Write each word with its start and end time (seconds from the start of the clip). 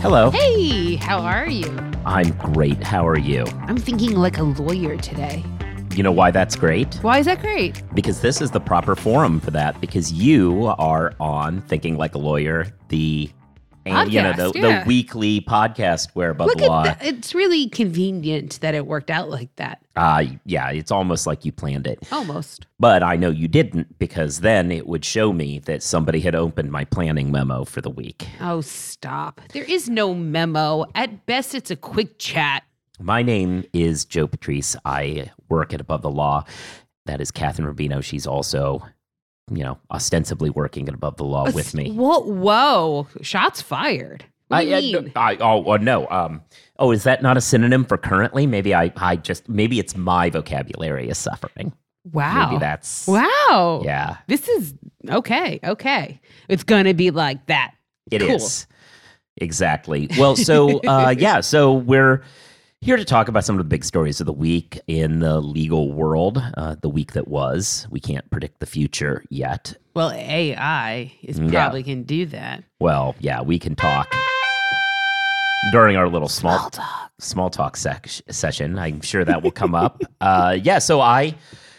Hello. 0.00 0.30
Hey, 0.30 0.96
how 0.96 1.20
are 1.20 1.48
you? 1.48 1.68
I'm 2.04 2.30
great. 2.38 2.82
How 2.82 3.06
are 3.06 3.18
you? 3.18 3.44
I'm 3.68 3.76
thinking 3.76 4.16
like 4.16 4.38
a 4.38 4.42
lawyer 4.42 4.96
today. 4.96 5.44
You 5.94 6.02
know 6.02 6.10
why 6.12 6.30
that's 6.30 6.56
great? 6.56 6.94
Why 7.02 7.18
is 7.18 7.26
that 7.26 7.40
great? 7.40 7.82
Because 7.94 8.20
this 8.20 8.40
is 8.40 8.50
the 8.50 8.60
proper 8.60 8.96
forum 8.96 9.40
for 9.40 9.50
that. 9.50 9.80
Because 9.80 10.12
you 10.12 10.66
are 10.78 11.14
on 11.20 11.60
Thinking 11.62 11.96
Like 11.96 12.14
a 12.14 12.18
Lawyer, 12.18 12.66
the 12.88 13.30
and, 13.86 14.12
you 14.12 14.22
know 14.22 14.32
the, 14.32 14.52
yeah. 14.58 14.82
the 14.82 14.88
weekly 14.88 15.40
podcast 15.40 16.10
where 16.14 16.30
above 16.30 16.48
Look 16.48 16.58
the 16.58 16.66
law. 16.66 16.84
at 16.84 16.98
that. 16.98 17.06
It's 17.06 17.34
really 17.34 17.68
convenient 17.68 18.60
that 18.60 18.74
it 18.74 18.86
worked 18.86 19.10
out 19.10 19.30
like 19.30 19.54
that. 19.56 19.82
Uh, 19.96 20.24
yeah, 20.44 20.70
it's 20.70 20.90
almost 20.90 21.26
like 21.26 21.44
you 21.44 21.52
planned 21.52 21.86
it. 21.86 21.98
Almost. 22.12 22.66
But 22.78 23.02
I 23.02 23.16
know 23.16 23.30
you 23.30 23.48
didn't 23.48 23.98
because 23.98 24.40
then 24.40 24.70
it 24.70 24.86
would 24.86 25.04
show 25.04 25.32
me 25.32 25.58
that 25.60 25.82
somebody 25.82 26.20
had 26.20 26.34
opened 26.34 26.70
my 26.70 26.84
planning 26.84 27.30
memo 27.30 27.64
for 27.64 27.80
the 27.80 27.90
week. 27.90 28.26
Oh, 28.40 28.60
stop. 28.60 29.40
There 29.52 29.64
is 29.64 29.88
no 29.88 30.14
memo. 30.14 30.86
At 30.94 31.26
best, 31.26 31.54
it's 31.54 31.70
a 31.70 31.76
quick 31.76 32.18
chat. 32.18 32.64
My 32.98 33.22
name 33.22 33.64
is 33.72 34.04
Joe 34.04 34.26
Patrice. 34.26 34.76
I 34.84 35.30
work 35.48 35.72
at 35.72 35.80
Above 35.80 36.02
the 36.02 36.10
Law. 36.10 36.44
That 37.06 37.20
is 37.20 37.32
Kathryn 37.32 37.72
Rubino. 37.72 38.04
She's 38.04 38.26
also, 38.26 38.86
you 39.50 39.64
know, 39.64 39.78
ostensibly 39.90 40.50
working 40.50 40.88
at 40.88 40.94
Above 40.94 41.16
the 41.16 41.24
Law 41.24 41.50
with 41.50 41.74
me. 41.74 41.90
Whoa, 41.90 42.20
whoa. 42.20 43.08
Shots 43.22 43.60
fired. 43.60 44.24
What 44.48 44.60
do 44.60 44.66
you 44.66 44.76
I, 44.76 44.80
mean? 44.80 45.12
I, 45.16 45.32
I, 45.32 45.36
oh, 45.40 45.64
oh, 45.64 45.76
no. 45.76 46.08
Um, 46.08 46.42
oh, 46.78 46.90
is 46.90 47.04
that 47.04 47.22
not 47.22 47.36
a 47.36 47.40
synonym 47.40 47.84
for 47.84 47.96
currently? 47.96 48.46
Maybe 48.46 48.74
I, 48.74 48.92
I 48.96 49.16
just, 49.16 49.48
maybe 49.48 49.78
it's 49.78 49.96
my 49.96 50.30
vocabulary 50.30 51.08
is 51.08 51.18
suffering. 51.18 51.72
wow. 52.12 52.48
Maybe 52.48 52.58
that's, 52.58 53.06
wow. 53.06 53.82
yeah, 53.84 54.16
This 54.26 54.48
is 54.48 54.74
okay. 55.08 55.60
Okay. 55.64 56.20
It's 56.48 56.64
going 56.64 56.84
to 56.84 56.94
be 56.94 57.10
like 57.10 57.46
that. 57.46 57.74
it 58.10 58.22
is 58.22 58.66
Cool. 58.66 58.76
Exactly. 59.42 60.08
Well, 60.18 60.36
so, 60.36 60.80
uh, 60.80 61.14
yeah, 61.18 61.40
so 61.40 61.74
we're 61.74 62.22
here 62.82 62.96
to 62.96 63.04
talk 63.04 63.28
about 63.28 63.44
some 63.44 63.56
of 63.56 63.58
the 63.58 63.68
big 63.68 63.84
stories 63.84 64.20
of 64.20 64.26
the 64.26 64.32
week 64.32 64.80
in 64.86 65.18
the 65.18 65.38
legal 65.38 65.92
world, 65.92 66.42
uh, 66.56 66.76
the 66.80 66.88
week 66.88 67.12
that 67.12 67.28
was. 67.28 67.86
We 67.90 68.00
can't 68.00 68.28
predict 68.30 68.58
the 68.60 68.64
future 68.66 69.22
yet. 69.28 69.74
Well, 69.94 70.10
AI 70.12 71.12
is 71.22 71.38
Yeah. 71.38 71.50
probably 71.50 71.82
can 71.82 72.04
do 72.04 72.24
that. 72.26 72.64
Well, 72.80 73.14
yeah, 73.20 73.42
we 73.42 73.58
can 73.58 73.76
talk 73.76 74.10
during 75.72 75.96
our 75.96 76.08
little 76.08 76.28
small 76.28 76.56
Small 76.58 76.70
talk. 76.70 77.12
small 77.18 77.50
talk 77.50 77.76
sec- 77.76 78.08
session. 78.30 78.78
I'm 78.78 79.02
sure 79.02 79.26
that 79.26 79.42
will 79.42 79.50
come 79.50 79.74
up. 79.74 80.02
Uh, 80.22 80.58
yeah, 80.62 80.78
so 80.78 81.00
I 81.00 81.34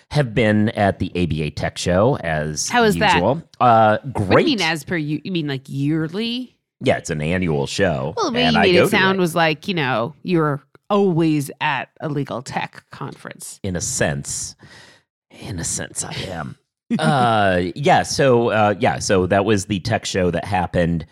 have 0.10 0.34
been 0.34 0.70
at 0.70 0.98
the 1.00 1.12
ABA 1.16 1.52
Tech 1.52 1.78
Show 1.78 2.18
as 2.18 2.70
How 2.70 2.84
is 2.84 2.96
that? 2.98 3.14
usual. 3.14 3.44
Uh, 3.60 3.98
What 4.04 4.14
do 4.14 4.26
great. 4.26 4.48
you 4.48 4.58
mean 4.58 4.62
as 4.62 4.84
per 4.84 4.98
you? 4.98 5.22
You 5.24 5.32
mean 5.32 5.48
like 5.48 5.68
yearly? 5.70 6.56
yeah, 6.84 6.98
it's 6.98 7.12
an 7.12 7.22
annual 7.22 7.68
show. 7.68 8.16
Well, 8.18 8.28
the 8.28 8.32
way 8.34 8.44
and 8.46 8.54
you 8.56 8.60
I 8.60 8.64
made 8.64 8.76
it 8.76 8.90
sound 8.90 9.20
was 9.20 9.36
like 9.36 9.68
you 9.68 9.74
know 9.76 10.14
you're 10.24 10.62
always 10.92 11.50
at 11.62 11.90
a 12.02 12.10
legal 12.10 12.44
tech 12.44 12.84
conference. 12.92 13.60
in 13.64 13.76
a 13.76 13.82
sense. 13.82 14.56
In 15.32 15.58
a 15.58 15.64
sense, 15.64 16.04
I 16.04 16.14
am. 16.28 16.58
uh, 17.00 17.62
yeah. 17.74 18.04
So, 18.04 18.50
uh, 18.50 18.76
yeah. 18.80 19.00
So 19.00 19.26
that 19.28 19.46
was 19.46 19.66
the 19.66 19.80
tech 19.80 20.06
show 20.06 20.30
that 20.30 20.44
happened 20.44 21.06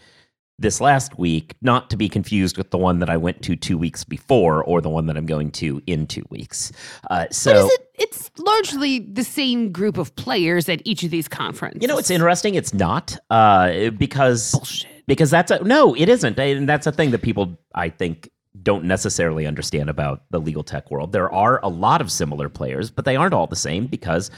this 0.60 0.82
last 0.82 1.18
week. 1.18 1.56
Not 1.62 1.90
to 1.92 1.98
be 1.98 2.10
confused 2.10 2.58
with 2.58 2.72
the 2.72 2.78
one 2.78 3.00
that 3.00 3.10
I 3.10 3.16
went 3.16 3.42
to 3.44 3.56
two 3.56 3.78
weeks 3.78 4.04
before, 4.04 4.62
or 4.66 4.82
the 4.82 4.90
one 4.90 5.06
that 5.06 5.16
I'm 5.16 5.26
going 5.26 5.52
to 5.52 5.82
in 5.88 6.06
two 6.06 6.26
weeks. 6.30 6.74
Uh, 7.10 7.28
so, 7.32 7.66
is 7.66 7.72
it? 7.72 7.88
It's 7.96 8.32
largely 8.38 9.00
the 9.00 9.24
same 9.24 9.72
group 9.72 9.98
of 9.98 10.14
players 10.18 10.68
at 10.68 10.82
each 10.84 11.04
of 11.04 11.12
these 11.12 11.30
conferences. 11.30 11.82
you 11.82 11.88
know, 11.88 11.98
it's 11.98 12.12
interesting. 12.12 12.56
It's 12.56 12.74
not 12.74 13.18
uh, 13.30 13.92
because 13.92 14.52
bullshit. 14.52 15.06
because 15.08 15.32
that's 15.32 15.50
a 15.50 15.64
no. 15.64 15.96
It 15.96 16.10
isn't, 16.10 16.38
and 16.38 16.68
that's 16.68 16.88
a 16.88 16.92
thing 16.92 17.12
that 17.12 17.22
people 17.22 17.58
I 17.74 17.88
think 17.88 18.30
don't 18.64 18.84
necessarily 18.86 19.46
understand 19.46 19.90
about 19.90 20.24
the 20.32 20.40
legal 20.40 20.64
tech 20.64 20.90
world. 20.92 21.12
There 21.12 21.32
are 21.32 21.60
a 21.64 21.70
lot 21.70 22.02
of 22.02 22.12
similar 22.12 22.50
players, 22.50 22.90
but 22.92 23.06
they 23.06 23.16
aren't 23.16 23.34
all 23.34 23.48
the 23.48 23.56
same 23.56 23.88
because 23.88 24.32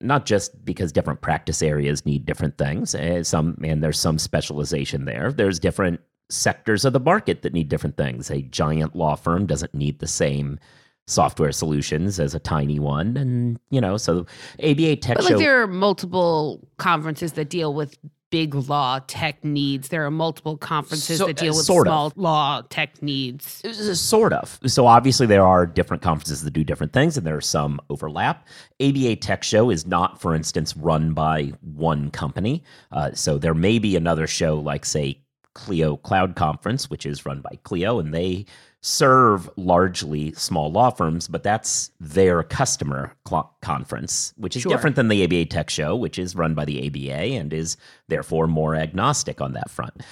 not 0.00 0.26
just 0.26 0.64
because 0.64 0.92
different 0.92 1.20
practice 1.22 1.62
areas 1.62 2.04
need 2.04 2.26
different 2.26 2.58
things. 2.58 2.94
eh, 2.94 3.22
Some 3.22 3.56
and 3.64 3.82
there's 3.82 3.98
some 3.98 4.18
specialization 4.18 5.04
there. 5.04 5.32
There's 5.32 5.58
different 5.58 6.00
sectors 6.30 6.84
of 6.84 6.92
the 6.92 7.00
market 7.00 7.42
that 7.42 7.52
need 7.52 7.68
different 7.68 7.96
things. 7.96 8.30
A 8.30 8.42
giant 8.42 8.96
law 8.96 9.14
firm 9.14 9.46
doesn't 9.46 9.74
need 9.74 10.00
the 10.00 10.06
same 10.06 10.58
software 11.06 11.52
solutions 11.52 12.18
as 12.18 12.34
a 12.34 12.38
tiny 12.40 12.78
one, 12.78 13.16
and 13.16 13.58
you 13.70 13.80
know, 13.80 13.96
so 13.98 14.26
ABA 14.62 14.96
Tech 14.96 15.16
But 15.18 15.26
Show. 15.26 15.38
there 15.38 15.62
are 15.62 15.66
multiple 15.66 16.66
conferences 16.78 17.34
that 17.34 17.50
deal 17.50 17.74
with 17.74 17.96
big 18.34 18.52
law 18.68 18.98
tech 19.06 19.44
needs. 19.44 19.90
There 19.90 20.04
are 20.04 20.10
multiple 20.10 20.56
conferences 20.56 21.18
So- 21.18 21.28
that 21.28 21.36
deal 21.36 21.52
uh, 21.54 21.56
with 21.56 21.66
sort 21.66 21.86
of. 21.86 21.92
small 21.92 22.12
law 22.16 22.62
tech 22.68 23.00
needs. 23.00 23.62
Sort 24.00 24.32
of. 24.32 24.58
So 24.66 24.88
obviously 24.88 25.26
there 25.28 25.44
are 25.44 25.66
different 25.66 26.02
conferences 26.02 26.42
that 26.42 26.50
do 26.50 26.64
different 26.64 26.92
things, 26.92 27.16
and 27.16 27.24
there 27.24 27.36
are 27.36 27.40
some 27.40 27.78
overlap. 27.90 28.44
ABA 28.80 29.16
Tech 29.16 29.44
Show 29.44 29.70
is 29.70 29.86
not, 29.86 30.20
for 30.20 30.34
instance, 30.34 30.76
run 30.76 31.12
by 31.12 31.52
one 31.60 32.10
company. 32.10 32.64
Uh, 32.90 33.12
so 33.12 33.38
there 33.38 33.54
may 33.54 33.78
be 33.78 33.94
another 33.94 34.26
show 34.26 34.58
like, 34.58 34.84
say, 34.84 35.20
Clio 35.54 35.96
Cloud 35.96 36.36
Conference, 36.36 36.90
which 36.90 37.06
is 37.06 37.24
run 37.24 37.40
by 37.40 37.58
Clio, 37.62 37.98
and 37.98 38.12
they 38.12 38.44
serve 38.82 39.48
largely 39.56 40.32
small 40.34 40.70
law 40.70 40.90
firms, 40.90 41.26
but 41.26 41.42
that's 41.42 41.90
their 42.00 42.42
customer 42.42 43.14
cl- 43.26 43.56
conference, 43.62 44.34
which 44.36 44.56
is 44.56 44.62
Sure. 44.62 44.70
different 44.72 44.94
than 44.96 45.08
the 45.08 45.24
ABA 45.24 45.46
Tech 45.46 45.70
Show, 45.70 45.96
which 45.96 46.18
is 46.18 46.36
run 46.36 46.54
by 46.54 46.66
the 46.66 46.86
ABA 46.86 47.34
and 47.38 47.52
is 47.52 47.78
therefore 48.08 48.46
more 48.46 48.74
agnostic 48.74 49.40
on 49.40 49.54
that 49.54 49.70
front. 49.70 50.02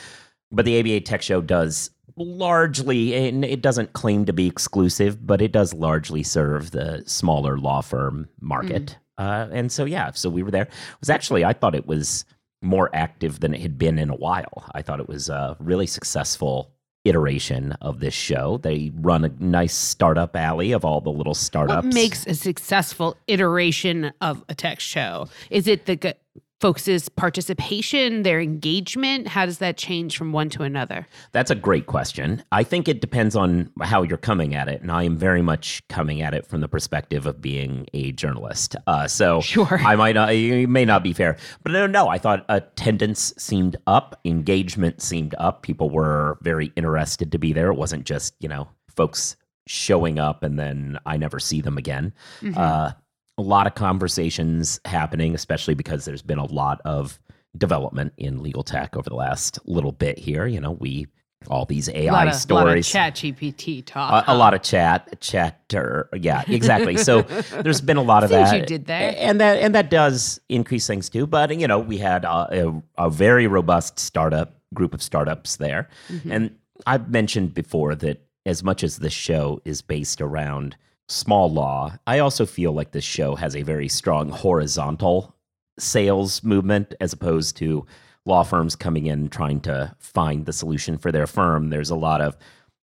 But 0.50 0.64
the 0.64 0.78
ABA 0.81 1.00
Tech 1.00 1.20
Show 1.20 1.42
does 1.42 1.91
largely, 2.16 3.14
and 3.14 3.44
it 3.44 3.60
doesn't 3.62 3.92
claim 3.92 4.25
to 4.25 4.32
be 4.32 4.47
exclusive, 4.47 5.26
but 5.26 5.42
it 5.42 5.52
does 5.52 5.75
largely 5.75 6.22
serve 6.22 6.70
the 6.70 7.02
smaller 7.06 7.58
law 7.58 7.81
firm 7.82 8.28
market. 8.41 8.97
Uh, 9.19 9.48
and 9.52 9.70
so, 9.70 9.84
yeah, 9.84 10.10
so 10.12 10.31
we 10.31 10.42
were 10.42 10.50
there. 10.50 10.62
It 10.62 10.70
was 11.00 11.10
actually, 11.10 11.44
I 11.44 11.52
thought 11.52 11.75
it 11.75 11.86
was 11.86 12.25
more 12.62 12.90
active 12.94 13.40
than 13.40 13.54
it 13.54 13.60
had 13.60 13.76
been 13.78 13.98
in 13.98 14.08
a 14.08 14.16
while. 14.16 14.70
I 14.74 14.82
thought 14.82 15.00
it 15.00 15.08
was 15.08 15.28
a 15.28 15.56
really 15.60 15.86
successful 15.86 16.70
iteration 17.04 17.72
of 17.80 17.98
this 17.98 18.14
show. 18.14 18.58
They 18.62 18.92
run 18.94 19.24
a 19.24 19.28
nice 19.40 19.74
startup 19.74 20.36
alley 20.36 20.72
of 20.72 20.84
all 20.84 21.00
the 21.00 21.10
little 21.10 21.34
startups. 21.34 21.84
What 21.84 21.94
makes 21.94 22.26
a 22.26 22.34
successful 22.34 23.16
iteration 23.26 24.12
of 24.20 24.44
a 24.48 24.54
tech 24.54 24.78
show? 24.78 25.28
Is 25.50 25.66
it 25.66 25.86
the 25.86 26.16
folks' 26.62 27.08
participation, 27.08 28.22
their 28.22 28.40
engagement? 28.40 29.26
How 29.26 29.44
does 29.44 29.58
that 29.58 29.76
change 29.76 30.16
from 30.16 30.32
one 30.32 30.48
to 30.50 30.62
another? 30.62 31.08
That's 31.32 31.50
a 31.50 31.56
great 31.56 31.86
question. 31.86 32.44
I 32.52 32.62
think 32.62 32.86
it 32.86 33.00
depends 33.00 33.34
on 33.34 33.68
how 33.82 34.02
you're 34.02 34.16
coming 34.16 34.54
at 34.54 34.68
it, 34.68 34.80
and 34.80 34.92
I 34.92 35.02
am 35.02 35.16
very 35.16 35.42
much 35.42 35.82
coming 35.88 36.22
at 36.22 36.34
it 36.34 36.46
from 36.46 36.60
the 36.60 36.68
perspective 36.68 37.26
of 37.26 37.42
being 37.42 37.88
a 37.92 38.12
journalist. 38.12 38.76
Uh, 38.86 39.08
so 39.08 39.40
Sure. 39.40 39.80
I 39.84 39.96
might 39.96 40.14
not, 40.14 40.32
it 40.32 40.68
may 40.68 40.84
not 40.84 41.02
be 41.02 41.12
fair, 41.12 41.36
but 41.64 41.72
no, 41.72 41.88
no. 41.88 42.08
I 42.08 42.18
thought 42.18 42.46
attendance 42.48 43.34
seemed 43.36 43.76
up, 43.88 44.20
engagement 44.24 45.02
seemed 45.02 45.34
up. 45.38 45.62
People 45.62 45.90
were 45.90 46.38
very 46.42 46.72
interested 46.76 47.32
to 47.32 47.38
be 47.38 47.52
there. 47.52 47.72
It 47.72 47.76
wasn't 47.76 48.04
just 48.04 48.34
you 48.38 48.48
know 48.48 48.68
folks 48.94 49.36
showing 49.66 50.18
up 50.18 50.42
and 50.42 50.58
then 50.58 50.98
I 51.06 51.16
never 51.16 51.40
see 51.40 51.60
them 51.60 51.76
again. 51.76 52.12
Mm-hmm. 52.40 52.58
Uh, 52.58 52.92
a 53.38 53.43
lot 53.43 53.66
of 53.66 53.75
conversations 53.75 54.81
happening, 54.84 55.34
especially 55.34 55.75
because 55.75 56.04
there's 56.04 56.22
been 56.22 56.38
a 56.38 56.44
lot 56.44 56.81
of 56.84 57.19
development 57.56 58.12
in 58.16 58.43
legal 58.43 58.62
tech 58.62 58.97
over 58.97 59.09
the 59.09 59.16
last 59.16 59.59
little 59.66 59.93
bit 59.93 60.19
here. 60.19 60.47
You 60.47 60.60
know, 60.60 60.72
we 60.72 61.06
all 61.48 61.65
these 61.65 61.88
AI 61.88 62.04
a 62.04 62.12
lot 62.12 62.28
of, 62.28 62.34
stories. 62.34 62.88
chat 62.88 63.15
GPT 63.16 63.84
talk. 63.84 64.28
a, 64.28 64.32
a 64.32 64.37
lot 64.37 64.54
of 64.54 64.62
chat, 64.62 65.20
chatter. 65.20 66.09
Yeah, 66.15 66.44
exactly. 66.47 66.96
so 66.96 67.23
there's 67.62 67.81
been 67.81 67.96
a 67.96 68.02
lot 68.02 68.23
of 68.23 68.31
that. 68.31 68.56
you 68.56 68.64
did 68.64 68.87
there. 68.87 69.14
and 69.19 69.40
that 69.40 69.58
and 69.58 69.75
that 69.75 69.90
does 69.90 70.40
increase 70.49 70.87
things 70.87 71.08
too. 71.08 71.26
But 71.26 71.58
you 71.58 71.67
know, 71.67 71.78
we 71.81 71.99
had 71.99 72.25
a, 72.25 72.69
a, 72.69 73.06
a 73.06 73.11
very 73.11 73.46
robust 73.49 73.99
startup 73.99 74.55
group 74.73 74.94
of 74.94 75.02
startups 75.02 75.56
there, 75.56 75.88
Mm-hmm. 76.11 76.32
and 76.32 76.56
I've 76.87 77.11
mentioned 77.11 77.55
before 77.55 77.94
that 77.96 78.23
as 78.46 78.62
much 78.64 78.82
as 78.85 78.99
this 78.99 79.12
show 79.12 79.61
is 79.64 79.82
based 79.82 80.20
around 80.20 80.76
small 81.12 81.53
law, 81.53 81.94
I 82.06 82.19
also 82.19 82.47
feel 82.47 82.73
like 82.73 82.93
this 82.93 83.05
show 83.05 83.35
has 83.37 83.55
a 83.55 83.62
very 83.62 83.88
strong 83.88 84.31
horizontal 84.31 85.35
sales 85.79 86.43
movement 86.43 86.94
as 87.00 87.12
opposed 87.12 87.56
to 87.59 87.87
law 88.25 88.43
firms 88.43 88.76
coming 88.76 89.06
in 89.06 89.29
trying 89.29 89.61
to 89.61 89.94
find 89.99 90.47
the 90.47 90.53
solution 90.53 90.97
for 90.99 91.12
their 91.12 91.26
firm. 91.26 91.70
There's 91.70 91.91
a 91.91 91.97
lot 91.97 92.20
of 92.20 92.37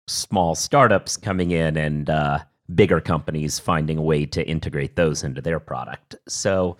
small 0.09 0.55
startups 0.55 1.17
coming 1.17 1.51
in 1.51 1.77
and 1.77 2.11
uh, 2.11 2.41
bigger 2.75 3.01
companies 3.01 3.59
finding 3.59 3.99
a 3.99 4.03
way 4.03 4.27
to 4.27 4.47
integrate 4.47 4.97
those 4.97 5.25
into 5.25 5.41
their 5.41 5.61
product. 5.61 6.17
So, 6.29 6.77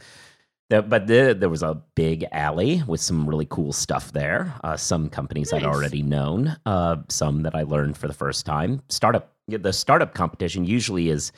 but 0.69 1.07
the, 1.07 1.37
there 1.39 1.49
was 1.49 1.63
a 1.63 1.83
big 1.95 2.25
alley 2.33 2.83
with 2.87 3.01
some 3.01 3.29
really 3.29 3.47
cool 3.47 3.73
stuff 3.73 4.13
there. 4.13 4.55
Uh, 4.65 4.77
some 4.77 5.09
companies 5.09 5.53
I'd 5.53 5.65
already 5.65 6.03
known, 6.03 6.57
uh, 6.67 6.97
some 7.09 7.43
that 7.43 7.55
I 7.55 7.63
learned 7.63 7.97
for 7.99 8.09
the 8.09 8.15
first 8.15 8.47
time. 8.47 8.83
Startup, 8.89 9.33
the 9.59 9.73
startup 9.73 10.15
competition 10.15 10.65
usually 10.65 11.09
is 11.09 11.33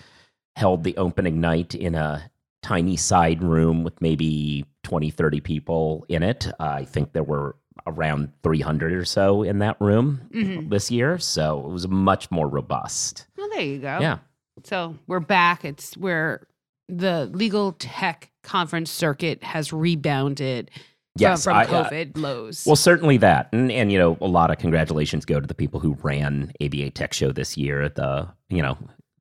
held 0.56 0.84
the 0.84 0.96
opening 0.96 1.40
night 1.40 1.74
in 1.74 1.94
a 1.94 2.30
tiny 2.62 2.96
side 2.96 3.42
room 3.42 3.82
with 3.84 4.00
maybe 4.00 4.64
20, 4.84 5.10
30 5.10 5.40
people 5.40 6.06
in 6.08 6.22
it. 6.22 6.46
Uh, 6.60 6.64
I 6.64 6.84
think 6.84 7.12
there 7.12 7.22
were 7.24 7.56
around 7.86 8.32
300 8.42 8.92
or 8.92 9.04
so 9.04 9.42
in 9.42 9.58
that 9.58 9.78
room 9.80 10.20
Mhm. 10.32 10.70
this 10.70 10.90
year. 10.90 11.18
So 11.18 11.58
it 11.66 11.70
was 11.70 11.88
much 11.88 12.30
more 12.30 12.48
robust. 12.48 13.26
Well, 13.36 13.48
there 13.50 13.62
you 13.62 13.78
go. 13.78 13.98
Yeah. 14.00 14.18
So 14.62 14.96
we're 15.06 15.20
back. 15.20 15.64
It's 15.64 15.96
where 15.96 16.46
the 16.88 17.26
legal 17.32 17.72
tech 17.72 18.30
conference 18.42 18.90
circuit 18.90 19.42
has 19.42 19.72
rebounded 19.72 20.70
Yes. 21.16 21.44
from, 21.44 21.54
I- 21.56 21.64
uh, 21.66 21.88
COVID 21.88 22.16
lows. 22.18 22.64
Well, 22.66 22.76
certainly 22.76 23.16
that, 23.18 23.48
and 23.52 23.70
and 23.70 23.92
you 23.92 23.98
know, 23.98 24.18
a 24.20 24.26
lot 24.26 24.50
of 24.50 24.58
congratulations 24.58 25.24
go 25.24 25.40
to 25.40 25.46
the 25.46 25.54
people 25.54 25.80
who 25.80 25.96
ran 26.02 26.52
ABA 26.60 26.90
Tech 26.90 27.12
Show 27.12 27.30
this 27.32 27.56
year. 27.56 27.88
The 27.88 28.28
you 28.48 28.62
know, 28.62 28.76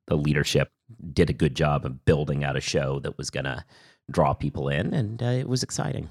the 0.08 0.16
leadership 0.16 0.70
did 1.12 1.30
a 1.30 1.32
good 1.32 1.54
job 1.54 1.84
of 1.86 2.04
building 2.04 2.44
out 2.44 2.56
a 2.56 2.60
show 2.60 2.98
that 3.00 3.16
was 3.16 3.30
going 3.30 3.44
to 3.44 3.64
draw 4.10 4.34
people 4.34 4.68
in, 4.68 4.92
and 4.92 5.22
uh, 5.22 5.26
it 5.26 5.48
was 5.48 5.62
exciting. 5.62 6.08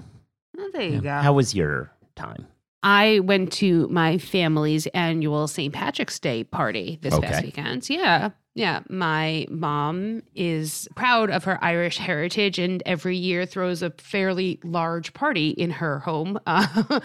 well, 0.56 0.68
there 0.72 0.82
you 0.82 0.94
Yeah. 0.94 1.00
go. 1.00 1.22
How 1.22 1.32
was 1.34 1.54
your 1.54 1.90
time? 2.16 2.46
I 2.84 3.20
went 3.20 3.50
to 3.54 3.88
my 3.88 4.18
family's 4.18 4.86
annual 4.88 5.48
St. 5.48 5.72
Patrick's 5.72 6.20
Day 6.20 6.44
party 6.44 6.98
this 7.00 7.18
past 7.18 7.42
weekend. 7.42 7.88
Yeah. 7.88 8.30
Yeah. 8.52 8.80
My 8.90 9.46
mom 9.48 10.22
is 10.34 10.86
proud 10.94 11.30
of 11.30 11.44
her 11.44 11.58
Irish 11.64 11.96
heritage 11.96 12.58
and 12.58 12.82
every 12.84 13.16
year 13.16 13.46
throws 13.46 13.80
a 13.82 13.88
fairly 13.96 14.60
large 14.62 15.14
party 15.14 15.48
in 15.48 15.70
her 15.70 16.00
home, 16.00 16.38
uh, 16.46 17.00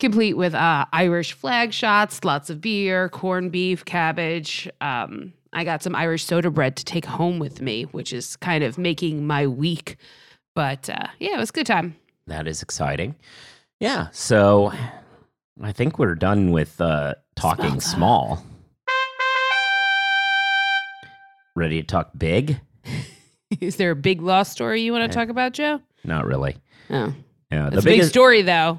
complete 0.00 0.34
with 0.34 0.54
uh, 0.54 0.86
Irish 0.94 1.34
flag 1.34 1.74
shots, 1.74 2.24
lots 2.24 2.48
of 2.48 2.62
beer, 2.62 3.10
corned 3.10 3.52
beef, 3.52 3.84
cabbage. 3.84 4.66
Um, 4.80 5.34
I 5.52 5.62
got 5.62 5.82
some 5.82 5.94
Irish 5.94 6.24
soda 6.24 6.50
bread 6.50 6.74
to 6.76 6.86
take 6.86 7.04
home 7.04 7.38
with 7.38 7.60
me, 7.60 7.82
which 7.84 8.14
is 8.14 8.34
kind 8.36 8.64
of 8.64 8.78
making 8.78 9.26
my 9.26 9.46
week. 9.46 9.98
But 10.54 10.88
uh, 10.88 11.08
yeah, 11.18 11.34
it 11.34 11.38
was 11.38 11.50
a 11.50 11.52
good 11.52 11.66
time. 11.66 11.96
That 12.26 12.48
is 12.48 12.62
exciting. 12.62 13.14
Yeah. 13.78 14.08
So 14.12 14.72
I 15.62 15.72
think 15.72 15.98
we're 15.98 16.14
done 16.14 16.52
with 16.52 16.80
uh, 16.80 17.14
talking 17.36 17.80
Small 17.80 18.36
small. 18.36 18.44
Ready 21.56 21.80
to 21.80 21.86
talk 21.86 22.10
big? 22.16 22.60
Is 23.60 23.76
there 23.76 23.90
a 23.90 23.96
big 23.96 24.22
law 24.22 24.44
story 24.44 24.82
you 24.82 24.92
want 24.92 25.02
Yeah. 25.02 25.08
to 25.08 25.14
talk 25.14 25.28
about, 25.28 25.52
Joe? 25.52 25.80
Not 26.04 26.26
really. 26.26 26.56
Oh, 26.90 27.12
Yeah. 27.50 27.68
it's 27.68 27.78
a 27.78 27.82
big 27.82 28.04
story, 28.04 28.42
though. 28.42 28.78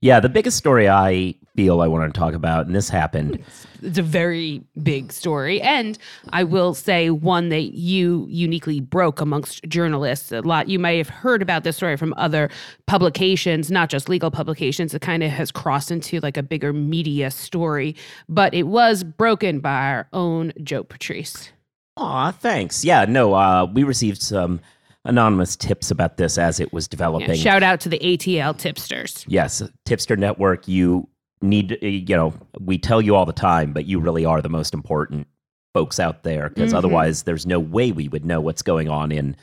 Yeah, 0.00 0.20
the 0.20 0.28
biggest 0.28 0.56
story 0.56 0.88
I 0.88 1.34
feel 1.60 1.82
I 1.82 1.88
want 1.88 2.12
to 2.14 2.18
talk 2.18 2.32
about, 2.32 2.64
and 2.66 2.74
this 2.74 2.88
happened. 2.88 3.38
It's 3.82 3.98
a 3.98 4.02
very 4.02 4.62
big 4.82 5.12
story, 5.12 5.60
and 5.60 5.98
I 6.32 6.42
will 6.42 6.72
say 6.72 7.10
one 7.10 7.50
that 7.50 7.74
you 7.74 8.26
uniquely 8.30 8.80
broke 8.80 9.20
amongst 9.20 9.62
journalists. 9.68 10.32
A 10.32 10.40
lot 10.40 10.68
you 10.70 10.78
may 10.78 10.96
have 10.96 11.10
heard 11.10 11.42
about 11.42 11.64
this 11.64 11.76
story 11.76 11.98
from 11.98 12.14
other 12.16 12.48
publications, 12.86 13.70
not 13.70 13.90
just 13.90 14.08
legal 14.08 14.30
publications. 14.30 14.94
It 14.94 15.02
kind 15.02 15.22
of 15.22 15.30
has 15.32 15.50
crossed 15.50 15.90
into 15.90 16.18
like 16.20 16.38
a 16.38 16.42
bigger 16.42 16.72
media 16.72 17.30
story, 17.30 17.94
but 18.26 18.54
it 18.54 18.62
was 18.64 19.04
broken 19.04 19.60
by 19.60 19.90
our 19.92 20.08
own 20.14 20.54
Joe 20.62 20.82
Patrice. 20.82 21.50
Aw, 21.98 22.30
thanks. 22.30 22.86
Yeah, 22.86 23.04
no, 23.04 23.34
uh, 23.34 23.66
we 23.70 23.82
received 23.84 24.22
some 24.22 24.60
anonymous 25.04 25.56
tips 25.56 25.90
about 25.90 26.16
this 26.16 26.38
as 26.38 26.58
it 26.58 26.72
was 26.72 26.86
Yeah, 26.86 26.90
developing. 26.90 27.34
shout 27.38 27.62
out 27.62 27.80
to 27.80 27.90
the 27.90 27.98
ATL 27.98 28.56
tipsters. 28.56 29.26
yes, 29.28 29.62
Tipster 29.84 30.16
Network, 30.16 30.66
you 30.68 31.06
need, 31.42 31.78
uh, 31.82 31.86
you 31.86 32.16
know, 32.16 32.34
we 32.60 32.78
tell 32.78 33.00
you 33.00 33.14
all 33.16 33.26
the 33.26 33.32
time, 33.32 33.72
but 33.72 33.86
you 33.86 33.98
really 33.98 34.24
are 34.24 34.42
the 34.42 34.48
most 34.48 34.74
important 34.74 35.26
folks 35.72 35.98
out 36.00 36.22
there 36.22 36.48
because 36.48 36.72
Mhm. 36.72 36.76
otherwise 36.78 37.22
there's 37.22 37.46
no 37.46 37.58
way 37.60 37.92
we 37.92 38.08
would 38.08 38.24
know 38.24 38.40
what's 38.40 38.62
going 38.62 38.88
on 38.88 39.12
in 39.12 39.36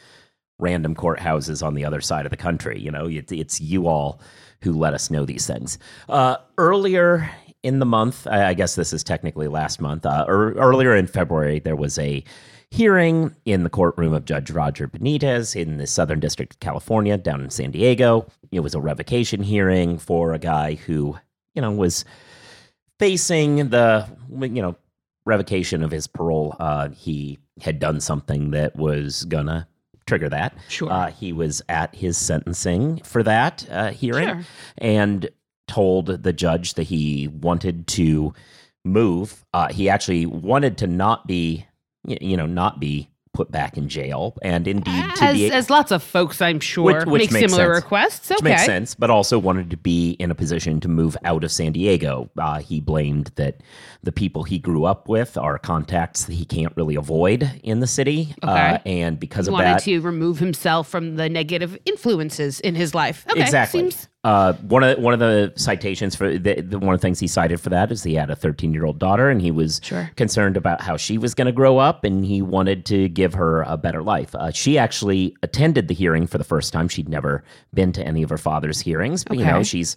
random 0.59 0.93
courthouses 0.95 1.65
on 1.65 1.73
the 1.73 1.85
other 1.85 2.01
side 2.01 2.25
of 2.25 2.29
the 2.31 2.37
country. 2.37 2.79
You 2.79 2.91
know, 2.91 3.05
it's, 3.07 3.31
it's 3.31 3.61
you 3.61 3.87
all 3.87 4.19
who 4.61 4.73
let 4.73 4.93
us 4.93 5.09
know 5.09 5.23
these 5.25 5.45
things. 5.47 5.77
Uh, 6.09 6.37
earlier 6.57 7.29
in 7.63 7.79
the 7.79 7.85
month, 7.85 8.27
I, 8.27 8.49
I 8.49 8.53
guess 8.53 8.75
this 8.75 8.91
is 8.93 9.03
technically 9.03 9.47
last 9.47 9.79
month, 9.79 10.05
uh, 10.05 10.25
or 10.27 10.51
earlier 10.53 10.95
in 10.95 11.07
February, 11.07 11.59
there 11.59 11.75
was 11.75 11.97
a 11.99 12.23
hearing 12.69 13.33
in 13.45 13.63
the 13.63 13.69
courtroom 13.69 14.13
of 14.13 14.25
Judge 14.25 14.51
Roger 14.51 14.87
Benitez 14.87 15.55
in 15.55 15.77
the 15.77 15.87
Southern 15.87 16.19
District 16.19 16.53
of 16.53 16.59
California 16.59 17.17
down 17.17 17.39
in 17.41 17.49
San 17.49 17.71
Diego. 17.71 18.25
It 18.51 18.59
was 18.59 18.75
a 18.75 18.81
revocation 18.81 19.43
hearing 19.43 19.97
for 19.97 20.33
a 20.33 20.39
guy 20.39 20.73
who, 20.75 21.17
you 21.57 21.61
know, 21.61 21.71
was 21.71 22.05
facing 22.99 23.69
the, 23.69 24.07
you 24.39 24.61
know, 24.61 24.75
revocation 25.25 25.83
of 25.83 25.89
his 25.91 26.05
parole. 26.07 26.55
Uh, 26.59 26.89
he 26.89 27.39
had 27.61 27.79
done 27.79 27.99
something 27.99 28.51
that 28.51 28.75
was 28.75 29.25
gonna 29.25 29.67
trigger 30.05 30.29
that. 30.29 30.55
Sure. 30.69 30.89
Uh, 30.91 31.09
he 31.11 31.33
was 31.33 31.61
at 31.67 31.93
his 31.95 32.15
sentencing 32.15 33.01
for 33.03 33.23
that 33.23 33.67
uh, 33.71 33.89
hearing 33.89 34.27
Sure. 34.27 34.41
and 34.77 35.29
told 35.67 36.05
the 36.23 36.31
judge 36.31 36.75
that 36.75 36.83
he 36.83 37.27
wanted 37.27 37.87
to 37.87 38.33
move. 38.85 39.43
Uh, 39.53 39.67
he 39.73 39.89
actually 39.89 40.25
wanted 40.27 40.77
to 40.77 40.87
not 40.87 41.25
be, 41.27 41.65
you 42.05 42.37
know, 42.37 42.45
not 42.45 42.79
be 42.79 43.09
put 43.37 43.51
back 43.51 43.77
in 43.77 43.87
jail, 43.87 44.35
and 44.41 44.67
indeed 44.67 45.05
to 45.17 45.23
as, 45.25 45.35
be. 45.35 45.51
as 45.51 45.69
lots 45.69 45.91
of 45.91 46.01
folks, 46.01 46.41
I'm 46.41 46.59
sure, 46.59 46.85
Which- 46.85 47.05
which 47.05 47.21
make 47.21 47.31
makes 47.33 47.51
similar 47.51 47.75
sense. 47.75 47.83
requests. 47.83 48.29
which 48.31 48.39
Okay. 48.39 48.49
makes 48.49 48.65
sense, 48.65 48.95
but 48.95 49.11
also 49.11 49.37
wanted 49.37 49.69
to 49.69 49.77
be 49.77 50.11
in 50.13 50.31
a 50.31 50.35
position 50.35 50.79
to 50.79 50.87
move 50.87 51.15
out 51.23 51.43
of 51.43 51.51
San 51.51 51.71
Diego. 51.73 52.31
Uh, 52.35 52.57
he 52.57 52.79
blamed 52.81 53.29
that 53.35 53.57
the 54.01 54.11
people 54.11 54.41
he 54.43 54.57
grew 54.57 54.85
up 54.85 55.07
with 55.07 55.37
are 55.37 55.59
contacts 55.59 56.25
that 56.25 56.33
he 56.33 56.45
can't 56.45 56.73
really 56.75 56.95
avoid 56.95 57.47
in 57.63 57.79
the 57.79 57.85
city, 57.85 58.33
uh, 58.41 58.79
and 58.87 59.19
because 59.19 59.45
He 59.45 59.49
of 59.49 59.53
wanted 59.53 59.65
that, 59.67 59.83
to 59.83 59.99
remove 60.01 60.39
himself 60.39 60.87
from 60.87 61.15
the 61.17 61.29
negative 61.29 61.77
influences 61.85 62.59
in 62.59 62.73
his 62.73 62.95
life. 62.95 63.23
Okay, 63.29 63.41
exactly. 63.41 63.81
Seems 63.81 64.07
Uh, 64.27 64.51
one 64.55 64.83
of 64.83 64.99
one 64.99 65.13
of 65.13 65.19
the 65.21 65.53
citations 65.55 66.13
for 66.13 66.37
the, 66.37 66.59
the 66.59 66.77
one 66.77 66.93
of 66.93 66.99
the 66.99 67.01
things 67.01 67.17
he 67.17 67.27
cited 67.27 67.61
for 67.61 67.69
that 67.69 67.93
is 67.93 68.03
he 68.03 68.13
had 68.13 68.29
a 68.29 68.35
13 68.35 68.73
year 68.73 68.83
old 68.83 68.99
daughter 68.99 69.29
and 69.29 69.41
he 69.41 69.51
was 69.51 69.79
Sure. 69.81 70.11
concerned 70.17 70.57
about 70.57 70.81
how 70.81 70.97
she 70.97 71.17
was 71.17 71.33
going 71.33 71.45
to 71.45 71.53
grow 71.53 71.77
up 71.77 72.03
and 72.03 72.25
he 72.25 72.41
wanted 72.41 72.85
to 72.87 73.07
give 73.07 73.33
her 73.35 73.61
a 73.61 73.77
better 73.77 74.03
life. 74.03 74.35
Uh, 74.35 74.51
she 74.51 74.77
actually 74.77 75.33
attended 75.43 75.87
the 75.87 75.93
hearing 75.93 76.27
for 76.27 76.37
the 76.37 76.43
first 76.43 76.73
time. 76.73 76.89
She'd 76.89 77.07
never 77.07 77.41
been 77.73 77.93
to 77.93 78.05
any 78.05 78.21
of 78.21 78.29
her 78.29 78.37
father's 78.37 78.81
hearings, 78.81 79.23
but 79.23 79.37
you 79.37 79.45
know 79.45 79.63
she's 79.63 79.95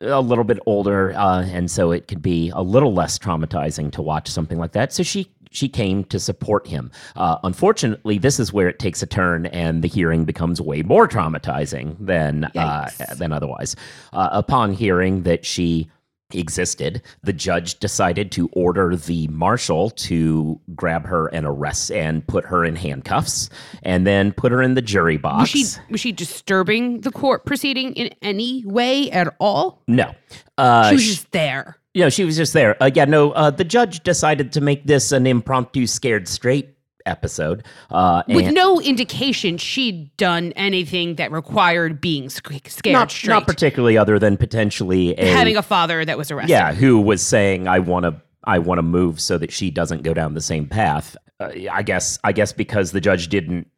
a 0.00 0.20
little 0.20 0.42
bit 0.42 0.58
older, 0.66 1.12
uh, 1.16 1.44
and 1.44 1.70
so 1.70 1.92
it 1.92 2.08
could 2.08 2.20
be 2.20 2.50
a 2.54 2.62
little 2.62 2.92
less 2.92 3.16
traumatizing 3.16 3.92
to 3.92 4.02
watch 4.02 4.28
something 4.28 4.58
like 4.58 4.72
that. 4.72 4.92
So 4.92 5.04
she 5.04 5.30
she 5.52 5.68
came 5.68 6.04
to 6.04 6.18
support 6.18 6.66
him. 6.66 6.90
Uh, 7.16 7.38
unfortunately, 7.44 8.18
this 8.18 8.40
is 8.40 8.52
where 8.52 8.68
it 8.68 8.78
takes 8.78 9.02
a 9.02 9.06
turn, 9.06 9.46
and 9.46 9.82
the 9.82 9.88
hearing 9.88 10.24
becomes 10.24 10.60
way 10.60 10.82
more 10.82 11.08
traumatizing 11.08 11.96
than 11.98 12.44
uh, 12.56 12.88
than 13.16 13.32
otherwise. 13.32 13.76
Uh, 14.12 14.28
upon 14.32 14.72
hearing 14.72 15.22
that 15.22 15.44
she 15.44 15.90
existed, 16.34 17.02
the 17.22 17.32
judge 17.32 17.78
decided 17.78 18.32
to 18.32 18.48
order 18.52 18.96
the 18.96 19.28
marshal 19.28 19.90
to 19.90 20.58
grab 20.74 21.06
her 21.06 21.26
and 21.28 21.46
arrest 21.46 21.90
and 21.92 22.26
put 22.26 22.44
her 22.46 22.64
in 22.64 22.76
handcuffs, 22.76 23.50
and 23.82 24.06
then 24.06 24.32
put 24.32 24.52
her 24.52 24.62
in 24.62 24.74
the 24.74 24.82
jury 24.82 25.16
box. 25.16 25.40
was 25.40 25.50
she 25.50 25.64
was 25.90 26.00
she 26.00 26.12
disturbing 26.12 27.00
the 27.02 27.10
court 27.10 27.44
proceeding 27.44 27.92
in 27.94 28.10
any 28.22 28.64
way 28.64 29.10
at 29.10 29.34
all? 29.38 29.82
no. 29.86 30.14
Uh, 30.58 30.88
she 30.90 30.94
was 30.94 31.04
just 31.04 31.30
there. 31.32 31.78
Yeah, 31.94 32.08
she 32.08 32.24
was 32.24 32.36
just 32.36 32.52
there. 32.54 32.82
Uh, 32.82 32.90
yeah, 32.94 33.04
no, 33.04 33.32
uh, 33.32 33.50
the 33.50 33.64
judge 33.64 34.02
decided 34.02 34.52
to 34.52 34.60
make 34.60 34.86
this 34.86 35.12
an 35.12 35.26
impromptu 35.26 35.86
scared 35.86 36.26
straight 36.26 36.70
episode. 37.04 37.64
Uh, 37.90 38.22
With 38.28 38.52
no 38.54 38.80
indication 38.80 39.58
she'd 39.58 40.16
done 40.16 40.52
anything 40.52 41.16
that 41.16 41.32
required 41.32 42.00
being 42.00 42.28
sc- 42.30 42.68
scared 42.68 42.92
not, 42.94 43.10
straight. 43.10 43.28
not 43.30 43.46
particularly 43.46 43.98
other 43.98 44.18
than 44.18 44.36
potentially 44.36 45.14
a, 45.18 45.32
Having 45.32 45.56
a 45.56 45.62
father 45.62 46.04
that 46.04 46.16
was 46.16 46.30
arrested. 46.30 46.50
yeah, 46.50 46.72
who 46.72 47.00
was 47.00 47.20
saying, 47.20 47.68
I 47.68 47.78
want 47.80 48.04
to 48.04 48.20
I 48.44 48.58
want 48.58 48.78
to 48.78 48.82
move 48.82 49.20
so 49.20 49.38
that 49.38 49.52
she 49.52 49.70
doesn't 49.70 50.02
go 50.02 50.14
down 50.14 50.34
the 50.34 50.40
same 50.40 50.66
path. 50.66 51.16
Uh, 51.40 51.50
I 51.70 51.82
guess 51.82 52.18
I 52.24 52.32
guess 52.32 52.52
because 52.52 52.92
the 52.92 53.00
judge 53.00 53.28
didn't 53.28 53.68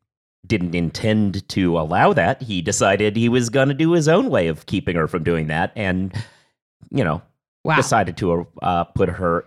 didn't 0.46 0.74
intend 0.74 1.48
to 1.48 1.78
allow 1.78 2.12
that, 2.12 2.42
he 2.42 2.60
decided 2.62 3.16
he 3.16 3.28
was 3.30 3.48
going 3.48 3.68
to 3.68 3.74
do 3.74 3.92
his 3.92 4.06
own 4.08 4.28
way 4.28 4.48
of 4.48 4.66
keeping 4.66 4.96
her 4.96 5.08
from 5.08 5.24
doing 5.24 5.46
that 5.48 5.72
and 5.74 6.14
you 6.90 7.02
know, 7.02 7.22
Wow. 7.64 7.76
decided 7.76 8.16
to 8.18 8.46
uh, 8.62 8.84
put 8.84 9.08
her 9.08 9.44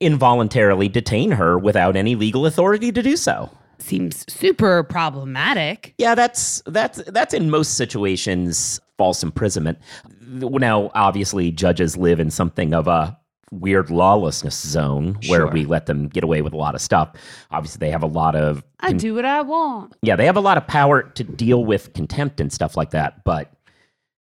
involuntarily 0.00 0.88
detain 0.88 1.32
her 1.32 1.58
without 1.58 1.96
any 1.96 2.14
legal 2.14 2.46
authority 2.46 2.90
to 2.92 3.02
do 3.02 3.16
so. 3.16 3.50
Seems 3.78 4.24
super 4.32 4.82
problematic. 4.82 5.94
Yeah, 5.98 6.14
that's 6.14 6.62
that's 6.66 7.02
that's 7.04 7.32
in 7.34 7.50
most 7.50 7.74
situations 7.74 8.80
false 8.96 9.22
imprisonment. 9.22 9.78
Now, 10.26 10.90
obviously, 10.94 11.52
judges 11.52 11.96
live 11.96 12.18
in 12.20 12.30
something 12.30 12.74
of 12.74 12.88
a 12.88 13.16
weird 13.50 13.88
lawlessness 13.88 14.56
zone 14.60 15.16
where 15.28 15.40
Sure. 15.42 15.50
we 15.50 15.64
let 15.64 15.86
them 15.86 16.08
get 16.08 16.22
away 16.24 16.42
with 16.42 16.52
a 16.52 16.56
lot 16.56 16.74
of 16.74 16.80
stuff. 16.80 17.12
Obviously, 17.50 17.78
they 17.78 17.90
have 17.90 18.02
a 18.02 18.06
lot 18.08 18.34
of 18.34 18.62
I 18.80 18.92
do 18.92 19.14
what 19.14 19.24
I 19.24 19.40
want. 19.42 19.94
yeah, 20.02 20.16
they 20.16 20.26
have 20.26 20.36
a 20.36 20.40
lot 20.40 20.56
of 20.58 20.66
power 20.66 21.02
to 21.02 21.24
deal 21.24 21.64
with 21.64 21.92
contempt 21.94 22.40
and 22.40 22.52
stuff 22.52 22.76
like 22.76 22.90
that. 22.90 23.24
But 23.24 23.50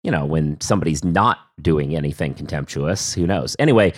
you 0.07 0.13
know, 0.13 0.25
when 0.25 0.59
somebody's 0.61 1.03
not 1.03 1.39
doing 1.61 1.97
anything 1.97 2.33
contemptuous, 2.33 3.13
who 3.13 3.27
knows? 3.27 3.57
Anyway, 3.59 3.93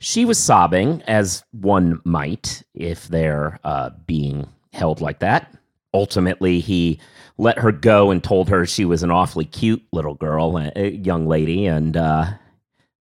she 0.00 0.24
was 0.24 0.36
sobbing, 0.36 1.00
as 1.06 1.44
one 1.52 2.00
might 2.04 2.64
if 2.74 3.06
they're 3.06 3.60
uh, 3.62 3.90
being 4.04 4.48
held 4.72 5.00
like 5.00 5.20
that. 5.20 5.56
ultimately, 5.94 6.58
he 6.58 6.98
let 7.38 7.58
her 7.60 7.70
go 7.70 8.10
and 8.10 8.24
told 8.24 8.48
her 8.48 8.66
she 8.66 8.84
was 8.84 9.04
an 9.04 9.12
awfully 9.12 9.44
cute 9.44 9.84
little 9.92 10.14
girl, 10.14 10.58
a, 10.74 10.90
young 10.90 11.28
lady, 11.28 11.66
and 11.66 11.96
uh, 11.96 12.26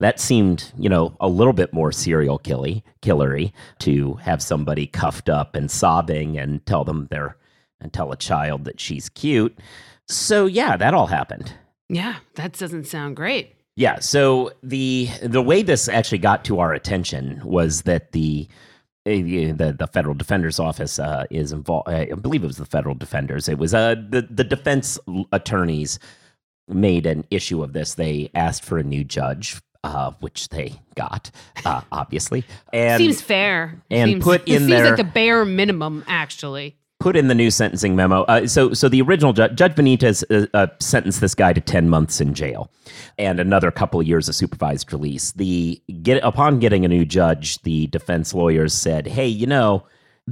that 0.00 0.20
seemed, 0.20 0.70
you 0.76 0.90
know, 0.90 1.16
a 1.18 1.28
little 1.28 1.54
bit 1.54 1.72
more 1.72 1.92
serial 1.92 2.38
killy, 2.38 2.84
killery 3.00 3.52
to 3.78 4.14
have 4.14 4.42
somebody 4.42 4.86
cuffed 4.86 5.30
up 5.30 5.54
and 5.54 5.70
sobbing 5.70 6.36
and 6.36 6.66
tell 6.66 6.84
them 6.84 7.08
they're 7.10 7.36
and 7.80 7.90
tell 7.90 8.12
a 8.12 8.16
child 8.16 8.66
that 8.66 8.78
she's 8.78 9.08
cute. 9.08 9.58
So 10.08 10.44
yeah, 10.44 10.76
that 10.76 10.92
all 10.92 11.06
happened. 11.06 11.54
Yeah, 11.90 12.16
that 12.36 12.52
doesn't 12.56 12.86
sound 12.86 13.16
great. 13.16 13.54
Yeah, 13.76 13.98
so 13.98 14.52
the 14.62 15.08
the 15.22 15.42
way 15.42 15.62
this 15.62 15.88
actually 15.88 16.18
got 16.18 16.44
to 16.46 16.60
our 16.60 16.72
attention 16.72 17.40
was 17.44 17.82
that 17.82 18.12
the 18.12 18.46
eh, 19.06 19.52
the 19.52 19.74
the 19.76 19.86
federal 19.86 20.14
defender's 20.14 20.60
office 20.60 20.98
uh, 20.98 21.24
is 21.30 21.52
involved. 21.52 21.88
I 21.88 22.06
believe 22.06 22.44
it 22.44 22.46
was 22.46 22.58
the 22.58 22.64
federal 22.64 22.94
defenders. 22.94 23.48
It 23.48 23.58
was 23.58 23.74
uh, 23.74 23.96
the 24.08 24.22
the 24.22 24.44
defense 24.44 24.98
attorneys 25.32 25.98
made 26.68 27.06
an 27.06 27.24
issue 27.30 27.62
of 27.62 27.72
this. 27.72 27.94
They 27.94 28.30
asked 28.34 28.64
for 28.64 28.78
a 28.78 28.84
new 28.84 29.02
judge 29.02 29.56
uh, 29.82 30.12
which 30.20 30.48
they 30.48 30.74
got, 30.94 31.30
uh, 31.64 31.80
obviously. 31.92 32.44
And 32.72 33.00
seems 33.00 33.20
fair. 33.22 33.82
And 33.90 34.10
seems, 34.10 34.24
put 34.24 34.46
in 34.46 34.58
seems 34.58 34.70
there 34.70 34.84
like 34.86 34.96
the 34.96 35.04
bare 35.04 35.44
minimum, 35.44 36.04
actually. 36.06 36.76
Put 37.00 37.16
in 37.16 37.28
the 37.28 37.34
new 37.34 37.50
sentencing 37.50 37.96
memo. 37.96 38.22
Uh, 38.24 38.46
so, 38.46 38.72
so 38.74 38.88
the 38.88 39.00
original 39.02 39.32
ju- 39.32 39.48
Judge 39.48 39.74
Benitez 39.74 40.22
uh, 40.30 40.46
uh, 40.54 40.66
sentenced 40.80 41.20
this 41.20 41.34
guy 41.34 41.52
to 41.52 41.60
ten 41.60 41.88
months 41.88 42.20
in 42.20 42.34
jail 42.34 42.70
and 43.18 43.40
another 43.40 43.70
couple 43.70 43.98
of 44.00 44.06
years 44.06 44.28
of 44.28 44.34
supervised 44.34 44.92
release. 44.92 45.32
The 45.32 45.82
get 46.02 46.22
upon 46.22 46.58
getting 46.58 46.84
a 46.84 46.88
new 46.88 47.04
judge, 47.06 47.60
the 47.62 47.86
defense 47.86 48.34
lawyers 48.34 48.74
said, 48.74 49.06
"Hey, 49.06 49.26
you 49.26 49.46
know, 49.46 49.84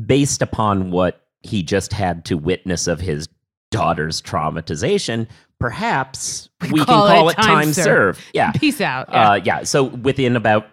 based 0.07 0.43
upon 0.43 0.91
what 0.91 1.27
he 1.41 1.63
just 1.63 1.93
had 1.93 2.25
to 2.27 2.37
witness 2.37 2.87
of 2.87 3.01
his 3.01 3.29
daughter's 3.71 4.21
traumatization, 4.21 5.27
perhaps 5.59 6.49
we, 6.71 6.85
call 6.85 7.07
can 7.07 7.17
call 7.17 7.29
it, 7.29 7.39
it 7.39 7.43
time, 7.43 7.73
served. 7.73 8.19
served. 8.19 8.21
Yeah. 8.33 8.53
Peace 8.53 8.81
out. 8.81 9.09
Yeah. 9.11 9.31
Uh, 9.31 9.35
yeah. 9.37 9.63
So 9.65 9.85
within 9.85 10.37
about 10.37 10.67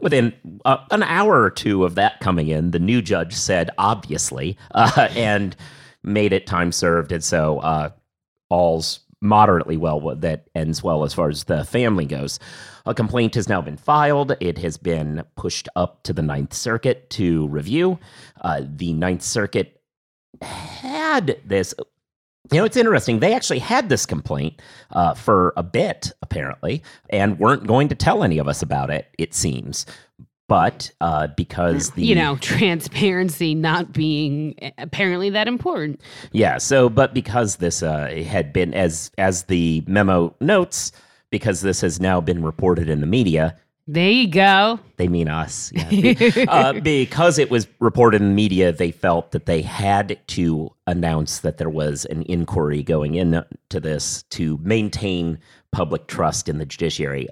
within 0.00 0.32
uh, 0.64 0.78
an 0.90 1.02
hour 1.02 1.42
or 1.42 1.50
two 1.50 1.84
of 1.84 1.94
that 1.94 2.20
coming 2.20 2.48
in, 2.48 2.70
the 2.70 2.78
new 2.78 3.02
judge 3.02 3.34
said 3.34 3.70
obviously 3.78 4.56
uh, 4.72 5.08
and 5.16 5.56
made 6.02 6.32
it 6.32 6.46
time 6.46 6.72
served, 6.72 7.12
and 7.12 7.24
so 7.24 7.58
uh, 7.60 7.90
all's 8.48 9.00
moderately 9.20 9.76
well 9.76 10.14
that 10.14 10.46
ends 10.54 10.82
well 10.82 11.02
as 11.02 11.14
far 11.14 11.28
as 11.28 11.44
the 11.44 11.64
family 11.64 12.04
goes. 12.04 12.38
A 12.84 12.94
complaint 12.94 13.34
has 13.34 13.48
now 13.48 13.60
been 13.60 13.76
filed. 13.76 14.36
It 14.40 14.58
has 14.58 14.76
been 14.76 15.24
pushed 15.36 15.68
up 15.74 16.02
to 16.04 16.12
the 16.12 16.22
Ninth 16.22 16.52
Circuit 16.54 17.10
to 17.10 17.48
review. 17.48 17.98
Uh, 18.42 18.62
the 18.64 18.92
Ninth 18.92 19.22
Circuit 19.22 19.80
had 20.40 21.40
this 21.44 21.74
you 22.52 22.58
know, 22.58 22.64
it's 22.64 22.76
interesting. 22.76 23.20
They 23.20 23.34
actually 23.34 23.58
had 23.58 23.88
this 23.88 24.06
complaint 24.06 24.60
uh, 24.92 25.14
for 25.14 25.52
a 25.56 25.62
bit, 25.62 26.12
apparently, 26.22 26.82
and 27.10 27.38
weren't 27.38 27.66
going 27.66 27.88
to 27.88 27.94
tell 27.94 28.22
any 28.22 28.38
of 28.38 28.48
us 28.48 28.62
about 28.62 28.90
it, 28.90 29.08
it 29.18 29.34
seems. 29.34 29.86
But 30.48 30.92
uh, 31.00 31.28
because 31.36 31.90
the. 31.92 32.04
You 32.04 32.14
know, 32.14 32.36
transparency 32.40 33.54
not 33.54 33.92
being 33.92 34.54
apparently 34.78 35.30
that 35.30 35.48
important. 35.48 36.00
Yeah. 36.32 36.58
So, 36.58 36.88
but 36.88 37.14
because 37.14 37.56
this 37.56 37.82
uh, 37.82 38.08
had 38.26 38.52
been, 38.52 38.72
as 38.74 39.10
as 39.18 39.44
the 39.44 39.82
memo 39.86 40.34
notes, 40.40 40.92
because 41.30 41.62
this 41.62 41.80
has 41.80 42.00
now 42.00 42.20
been 42.20 42.44
reported 42.44 42.88
in 42.88 43.00
the 43.00 43.06
media, 43.06 43.56
there 43.86 44.10
you 44.10 44.28
go. 44.28 44.80
They 44.96 45.06
mean 45.06 45.28
us. 45.28 45.70
Yeah. 45.72 46.44
uh, 46.48 46.72
because 46.80 47.38
it 47.38 47.50
was 47.50 47.68
reported 47.78 48.20
in 48.20 48.28
the 48.28 48.34
media, 48.34 48.72
they 48.72 48.90
felt 48.90 49.30
that 49.30 49.46
they 49.46 49.62
had 49.62 50.18
to 50.28 50.70
announce 50.86 51.40
that 51.40 51.58
there 51.58 51.70
was 51.70 52.04
an 52.06 52.22
inquiry 52.22 52.82
going 52.82 53.14
into 53.14 53.46
this 53.70 54.24
to 54.30 54.58
maintain 54.62 55.38
public 55.70 56.08
trust 56.08 56.48
in 56.48 56.58
the 56.58 56.66
judiciary. 56.66 57.28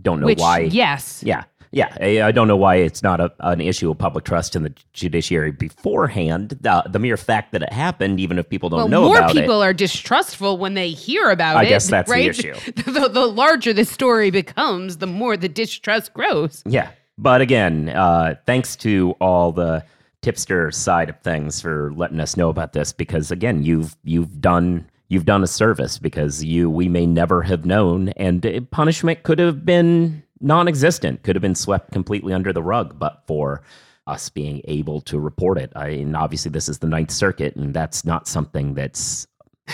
Don't 0.00 0.20
know 0.20 0.26
Which, 0.26 0.38
why. 0.38 0.60
Yes. 0.60 1.22
Yeah. 1.22 1.44
Yeah, 1.70 1.94
I 2.00 2.32
don't 2.32 2.48
know 2.48 2.56
why 2.56 2.76
it's 2.76 3.02
not 3.02 3.20
a, 3.20 3.32
an 3.40 3.60
issue 3.60 3.90
of 3.90 3.98
public 3.98 4.24
trust 4.24 4.56
in 4.56 4.62
the 4.62 4.74
judiciary 4.92 5.52
beforehand. 5.52 6.56
The, 6.60 6.84
the 6.88 6.98
mere 6.98 7.16
fact 7.16 7.52
that 7.52 7.62
it 7.62 7.72
happened, 7.72 8.20
even 8.20 8.38
if 8.38 8.48
people 8.48 8.70
don't 8.70 8.78
well, 8.78 8.88
know 8.88 9.12
about 9.12 9.30
it. 9.30 9.34
More 9.34 9.42
people 9.42 9.62
are 9.62 9.74
distrustful 9.74 10.58
when 10.58 10.74
they 10.74 10.90
hear 10.90 11.30
about 11.30 11.56
I 11.56 11.64
it. 11.64 11.66
I 11.66 11.68
guess 11.68 11.88
that's 11.88 12.10
right? 12.10 12.34
the 12.36 12.50
issue. 12.50 12.72
The, 12.72 13.08
the, 13.08 13.26
larger 13.26 13.72
the 13.72 13.84
story 13.84 14.30
becomes, 14.30 14.98
the 14.98 15.06
more 15.06 15.36
the 15.36 15.48
distrust 15.48 16.14
grows. 16.14 16.62
Yeah. 16.64 16.90
But 17.18 17.40
again, 17.40 17.90
uh, 17.90 18.36
thanks 18.46 18.76
to 18.76 19.14
all 19.20 19.52
the 19.52 19.84
tipster 20.22 20.70
side 20.70 21.08
of 21.08 21.20
things 21.20 21.60
for 21.60 21.92
letting 21.94 22.20
us 22.20 22.36
know 22.36 22.48
about 22.48 22.72
this 22.72 22.92
because 22.92 23.30
again, 23.30 23.62
you've 23.62 23.96
you've 24.04 24.40
done 24.40 24.88
you've 25.08 25.24
done 25.24 25.42
a 25.42 25.46
service 25.46 25.98
because 25.98 26.44
you 26.44 26.70
we 26.70 26.88
may 26.88 27.06
never 27.06 27.42
have 27.42 27.64
known 27.64 28.10
and 28.10 28.66
punishment 28.70 29.22
could 29.22 29.38
have 29.38 29.64
been 29.64 30.22
non-existent. 30.40 31.22
Could 31.22 31.36
have 31.36 31.42
been 31.42 31.54
swept 31.54 31.92
completely 31.92 32.32
under 32.32 32.52
the 32.52 32.62
rug 32.62 32.98
but 32.98 33.22
for 33.26 33.62
us 34.06 34.28
being 34.28 34.62
able 34.64 35.00
to 35.02 35.18
report 35.18 35.58
it. 35.58 35.72
I, 35.76 35.88
and 35.88 36.16
obviously 36.16 36.50
this 36.50 36.68
is 36.68 36.78
the 36.78 36.86
ninth 36.86 37.10
circuit 37.10 37.56
and 37.56 37.74
that's 37.74 38.04
not 38.04 38.26
something 38.26 38.74
that's 38.74 39.26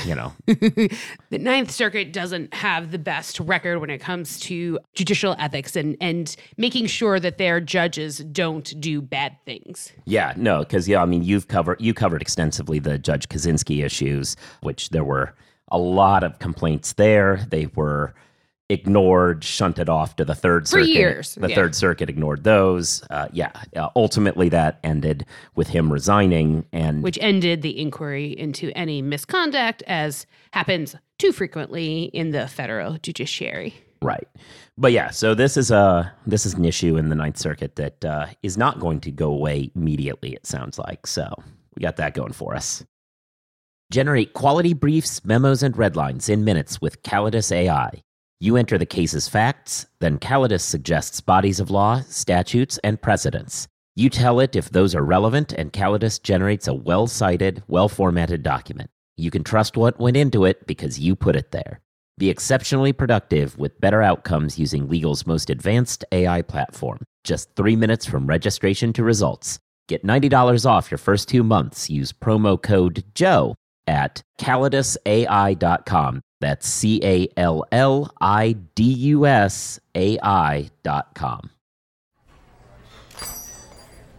you 0.05 0.15
know. 0.15 0.33
The 1.31 1.39
ninth 1.39 1.71
circuit 1.71 2.13
doesn't 2.13 2.55
have 2.55 2.93
the 2.93 2.99
best 2.99 3.41
record 3.41 3.81
when 3.81 3.91
it 3.91 3.99
comes 3.99 4.39
to 4.41 4.79
judicial 4.95 5.35
ethics 5.39 5.75
and 5.75 5.97
and 6.01 6.35
making 6.57 6.87
sure 6.87 7.19
that 7.19 7.39
their 7.39 7.61
judges 7.61 8.19
don't 8.19 8.81
do 8.81 9.01
bad 9.01 9.37
things. 9.45 9.93
Yeah 10.05 10.33
no 10.37 10.61
because 10.61 10.89
yeah 10.89 11.03
i 11.03 11.07
mean 11.07 11.23
you've 11.23 11.49
covered 11.49 11.81
you 11.81 11.95
covered 11.95 12.23
extensively 12.23 12.79
the 12.79 12.99
judge 12.99 13.29
Kozinski 13.29 13.85
issues 13.85 14.37
which 14.63 14.91
there 14.91 15.05
were 15.05 15.35
a 15.69 15.79
lot 15.79 16.23
of 16.23 16.39
complaints 16.39 16.93
there. 16.93 17.45
They 17.51 17.67
were 17.67 18.15
ignored, 18.75 19.43
shunted 19.43 19.89
off 19.89 20.17
to 20.17 20.25
the 20.25 20.35
third 20.35 20.65
For 20.65 20.81
circuit. 20.81 20.89
years. 20.89 21.35
The 21.37 21.49
yeah. 21.49 21.55
third 21.55 21.75
circuit 21.75 22.11
ignored 22.11 22.45
those. 22.45 23.03
Uh, 23.09 23.29
yeah, 23.33 23.53
uh, 23.75 23.89
ultimately 23.97 24.51
that 24.51 24.81
ended 24.85 25.25
with 25.55 25.69
him 25.69 25.93
resigning, 25.93 26.67
and 26.73 27.03
which 27.03 27.19
ended 27.21 27.63
the 27.63 27.81
inquiry 27.81 28.39
into 28.39 28.71
any 28.77 29.01
misconduct, 29.01 29.83
as 29.87 30.27
happens 30.53 30.95
too 31.19 31.33
frequently 31.33 32.05
in 32.05 32.33
the 32.33 32.47
federal 32.47 32.99
judiciary. 32.99 33.75
Right, 34.03 34.29
but 34.77 34.93
yeah, 34.93 35.11
so 35.11 35.35
this 35.35 35.57
is 35.57 35.71
a 35.71 36.13
this 36.27 36.45
is 36.45 36.53
an 36.53 36.67
issue 36.67 36.99
in 36.99 37.09
the 37.09 37.15
Ninth 37.15 37.39
Circuit 37.39 37.77
that 37.77 38.05
uh, 38.05 38.27
is 38.43 38.59
not 38.59 38.79
going 38.79 39.01
to 39.01 39.11
go 39.11 39.31
away 39.31 39.71
immediately. 39.75 40.35
It 40.35 40.47
sounds 40.47 40.79
like 40.79 41.07
so. 41.07 41.33
We 41.77 41.81
got 41.81 41.97
that 41.97 42.13
going 42.13 42.33
for 42.33 42.55
us. 42.55 42.85
Generate 43.91 44.33
quality 44.35 44.73
briefs, 44.73 45.25
memos, 45.25 45.63
and 45.63 45.75
redlines 45.75 46.29
in 46.29 46.45
minutes 46.45 46.81
with 46.81 47.03
Callidus 47.03 47.53
AI. 47.53 48.03
You 48.41 48.57
enter 48.57 48.77
the 48.79 48.87
case's 48.87 49.29
facts, 49.29 49.87
then 50.01 50.19
Callidus 50.19 50.63
suggests 50.63 51.21
bodies 51.21 51.61
of 51.61 51.71
law, 51.71 52.03
statutes, 52.09 52.79
and 52.85 53.01
precedents. 53.01 53.69
You 53.97 54.11
tell 54.11 54.41
it 54.41 54.57
if 54.57 54.71
those 54.71 54.95
are 54.95 55.05
relevant, 55.05 55.53
and 55.53 55.73
Callidus 55.73 56.21
generates 56.21 56.67
a 56.67 56.75
well 56.75 57.07
cited, 57.07 57.63
well 57.69 57.89
formatted 57.89 58.43
document. 58.43 58.91
You 59.17 59.31
can 59.31 59.45
trust 59.45 59.77
what 59.77 60.01
went 60.01 60.17
into 60.17 60.45
it 60.45 60.67
because 60.67 60.99
you 60.99 61.15
put 61.15 61.37
it 61.37 61.53
there. 61.53 61.81
Be 62.19 62.31
exceptionally 62.31 62.93
productive 62.93 63.57
with 63.57 63.81
better 63.81 64.03
outcomes 64.03 64.59
using 64.59 64.89
legal's 64.89 65.27
most 65.27 65.51
advanced 65.51 66.05
AI 66.13 66.43
platform. 66.43 66.99
Just 67.23 67.55
three 67.55 67.77
minutes 67.77 68.05
from 68.07 68.27
registration 68.27 68.93
to 68.95 69.05
results. 69.05 69.59
Get 69.89 70.05
$90 70.05 70.67
off 70.67 70.91
your 70.91 70.99
first 70.99 71.29
two 71.29 71.43
months. 71.43 71.91
Use 71.91 72.13
promo 72.13 72.61
code 72.61 73.05
JOE 73.15 73.55
at 73.87 74.23
callidusai.com. 74.41 76.21
That's 76.41 76.67
C 76.67 77.01
A 77.03 77.29
L 77.37 77.65
L 77.73 78.13
I 78.21 78.53
D 78.75 78.85
U 78.85 79.27
S 79.27 79.81
A 79.95 80.19
I 80.23 80.71
dot 80.83 81.15
com. 81.15 81.51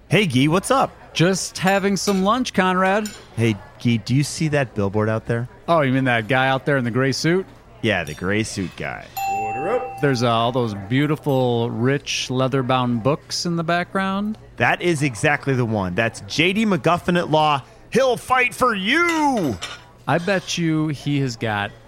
Hey, 0.08 0.28
Gee, 0.28 0.48
what's 0.48 0.72
up? 0.72 0.92
Just 1.14 1.58
having 1.58 1.98
some 1.98 2.24
lunch, 2.24 2.54
Conrad. 2.54 3.08
Hey, 3.36 3.56
Gee, 3.80 3.98
do 3.98 4.14
you 4.16 4.24
see 4.24 4.48
that 4.50 4.76
billboard 4.76 5.10
out 5.10 5.26
there? 5.26 5.48
Oh, 5.68 5.82
you 5.82 5.92
mean 5.92 6.04
that 6.06 6.28
guy 6.28 6.48
out 6.48 6.66
there 6.66 6.78
in 6.78 6.84
the 6.84 6.92
gray 6.92 7.12
suit? 7.12 7.46
Yeah, 7.82 8.04
the 8.04 8.14
gray 8.14 8.44
suit 8.44 8.72
guy. 8.78 9.06
Order 9.32 9.70
up. 9.70 10.02
There's 10.02 10.24
uh, 10.24 10.32
all 10.32 10.52
those 10.52 10.74
beautiful, 10.90 11.70
rich, 11.70 12.30
leather 12.30 12.64
bound 12.64 13.04
books 13.04 13.46
in 13.46 13.56
the 13.56 13.64
background. 13.64 14.38
That 14.58 14.82
is 14.82 15.04
exactly 15.04 15.54
the 15.54 15.66
one. 15.66 15.96
That's 15.96 16.22
JD 16.22 16.66
McGuffin 16.66 17.18
at 17.18 17.30
Law. 17.30 17.62
He'll 17.92 18.18
fight 18.18 18.54
for 18.54 18.76
you! 18.76 19.58
I 20.08 20.18
bet 20.20 20.58
you 20.58 20.90
he 20.90 21.20
has 21.22 21.36
got 21.36 21.72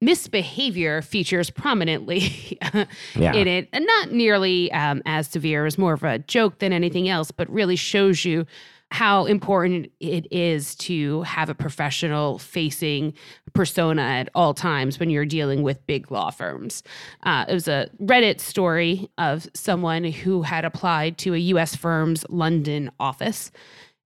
misbehavior 0.00 1.02
features 1.02 1.50
prominently 1.50 2.58
Yeah. 3.16 3.32
in 3.32 3.48
it, 3.48 3.68
and 3.72 3.86
not 3.86 4.12
nearly 4.12 4.70
um, 4.72 5.02
as 5.06 5.26
severe. 5.28 5.64
Was 5.64 5.78
more 5.78 5.94
of 5.94 6.02
a 6.04 6.18
joke 6.18 6.58
than 6.58 6.72
anything 6.72 7.08
else, 7.08 7.30
but 7.30 7.48
really 7.50 7.76
shows 7.76 8.24
you 8.24 8.46
how 8.92 9.24
important 9.24 9.90
it 9.98 10.28
is 10.32 10.76
to 10.76 11.22
have 11.22 11.48
a 11.48 11.54
professional 11.54 12.38
facing 12.38 13.12
persona 13.52 14.00
at 14.02 14.28
all 14.32 14.54
times 14.54 15.00
when 15.00 15.10
you're 15.10 15.24
dealing 15.26 15.62
with 15.64 15.84
big 15.88 16.08
law 16.12 16.30
firms. 16.30 16.84
Uh, 17.24 17.44
it 17.48 17.52
was 17.52 17.66
a 17.66 17.88
Reddit 18.00 18.38
story 18.38 19.10
of 19.18 19.48
someone 19.54 20.04
who 20.04 20.42
had 20.42 20.64
applied 20.64 21.18
to 21.18 21.34
a 21.34 21.38
US 21.38 21.74
firm's 21.74 22.24
London 22.28 22.90
office 23.00 23.50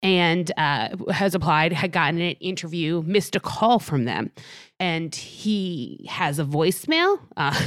and 0.02 0.50
uh, 0.56 0.88
has 1.12 1.34
applied, 1.34 1.72
had 1.72 1.92
gotten 1.92 2.20
an 2.20 2.32
interview, 2.40 3.02
missed 3.06 3.36
a 3.36 3.40
call 3.40 3.78
from 3.78 4.04
them. 4.04 4.30
And 4.80 5.14
he 5.14 6.06
has 6.08 6.38
a 6.38 6.44
voicemail 6.44 7.20
uh, 7.36 7.58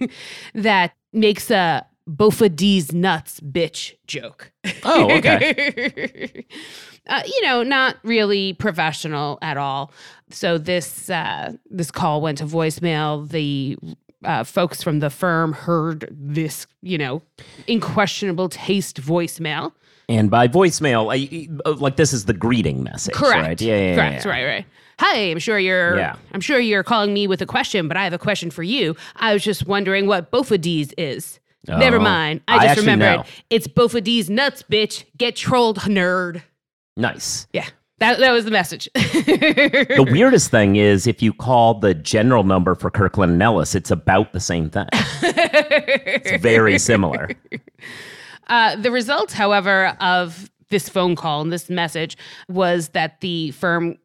that 0.54 0.92
makes 1.12 1.50
a 1.50 1.86
Bofa 2.08 2.46
of 2.46 2.56
these 2.56 2.92
nuts 2.92 3.40
bitch 3.40 3.94
joke. 4.06 4.52
Oh, 4.84 5.10
okay. 5.10 6.46
uh, 7.08 7.22
you 7.26 7.42
know, 7.42 7.64
not 7.64 7.96
really 8.04 8.52
professional 8.52 9.38
at 9.42 9.56
all. 9.56 9.92
So 10.30 10.56
this 10.56 11.10
uh, 11.10 11.54
this 11.68 11.90
call 11.90 12.20
went 12.20 12.38
to 12.38 12.44
voicemail. 12.44 13.28
The 13.28 13.76
uh, 14.24 14.44
folks 14.44 14.82
from 14.82 15.00
the 15.00 15.10
firm 15.10 15.52
heard 15.52 16.08
this, 16.10 16.68
you 16.80 16.96
know, 16.96 17.22
in 17.66 17.80
questionable 17.80 18.48
taste 18.48 19.00
voicemail. 19.00 19.72
And 20.08 20.30
by 20.30 20.46
voicemail, 20.48 21.12
I, 21.12 21.48
uh, 21.68 21.72
like 21.74 21.96
this 21.96 22.12
is 22.12 22.26
the 22.26 22.32
greeting 22.32 22.82
message, 22.84 23.14
Correct. 23.14 23.42
right? 23.42 23.60
Yeah, 23.60 23.76
yeah, 23.76 23.94
Correct. 23.96 24.24
yeah. 24.24 24.30
Right. 24.30 24.44
Right. 24.44 24.66
Hi, 25.00 25.16
I'm 25.16 25.38
sure 25.40 25.58
you're. 25.58 25.98
Yeah. 25.98 26.14
I'm 26.32 26.40
sure 26.40 26.58
you're 26.60 26.84
calling 26.84 27.12
me 27.12 27.26
with 27.26 27.42
a 27.42 27.46
question, 27.46 27.88
but 27.88 27.96
I 27.96 28.04
have 28.04 28.12
a 28.12 28.18
question 28.18 28.50
for 28.50 28.62
you. 28.62 28.96
I 29.16 29.32
was 29.34 29.42
just 29.44 29.66
wondering 29.66 30.06
what 30.06 30.30
these 30.62 30.92
is. 30.96 31.38
Never 31.68 31.96
Oh. 31.96 32.00
mind. 32.00 32.40
I 32.46 32.54
I 32.54 32.56
just 32.58 32.68
actually 32.68 32.82
remembered. 32.92 33.26
know. 33.26 33.32
It's 33.50 33.66
these 34.04 34.30
nuts, 34.30 34.62
bitch. 34.70 35.04
Get 35.18 35.34
trolled, 35.36 35.78
nerd. 35.80 36.42
Nice. 36.96 37.46
Yeah. 37.52 37.66
That 37.98 38.18
that 38.20 38.30
was 38.30 38.44
the 38.44 38.50
message. 38.50 38.88
The 38.94 40.06
weirdest 40.10 40.50
thing 40.50 40.76
is 40.76 41.06
if 41.06 41.20
you 41.22 41.32
call 41.32 41.74
the 41.74 41.94
general 41.94 42.44
number 42.44 42.74
for 42.74 42.90
Kirkland 42.90 43.32
and 43.32 43.42
Ellis, 43.42 43.74
it's 43.74 43.90
about 43.90 44.32
the 44.32 44.40
same 44.40 44.70
thing. 44.70 44.86
It's 45.22 46.42
very 46.42 46.78
similar. 46.78 47.30
Uh, 48.48 48.76
the 48.76 48.90
result, 48.90 49.32
however, 49.32 49.96
of 50.00 50.50
this 50.70 50.88
phone 50.88 51.14
call 51.16 51.40
and 51.42 51.52
this 51.52 51.70
message 51.70 52.16
was 52.48 52.88
that 52.88 53.20
the 53.20 53.50
firm 53.52 53.96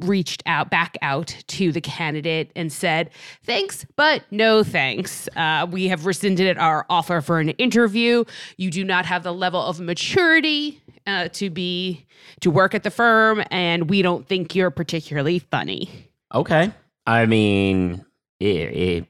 reached 0.00 0.42
out 0.46 0.70
back 0.70 0.98
out 1.02 1.28
to 1.46 1.70
the 1.70 1.80
candidate 1.80 2.50
and 2.56 2.72
said 2.72 3.10
thanks 3.44 3.86
but 3.94 4.24
no 4.32 4.64
thanks. 4.64 5.28
Uh, 5.36 5.66
we 5.70 5.86
have 5.86 6.04
rescinded 6.04 6.58
our 6.58 6.84
offer 6.90 7.20
for 7.20 7.38
an 7.38 7.50
interview. 7.50 8.24
You 8.56 8.70
do 8.72 8.82
not 8.84 9.06
have 9.06 9.22
the 9.22 9.32
level 9.32 9.62
of 9.62 9.78
maturity 9.78 10.82
uh, 11.06 11.28
to 11.34 11.48
be 11.48 12.04
to 12.40 12.50
work 12.50 12.74
at 12.74 12.82
the 12.82 12.90
firm 12.90 13.42
and 13.52 13.88
we 13.88 14.02
don't 14.02 14.26
think 14.26 14.56
you're 14.56 14.70
particularly 14.72 15.38
funny. 15.38 15.88
Okay. 16.34 16.72
I 17.06 17.26
mean, 17.26 18.04
i- 18.42 18.44
i- 18.44 19.06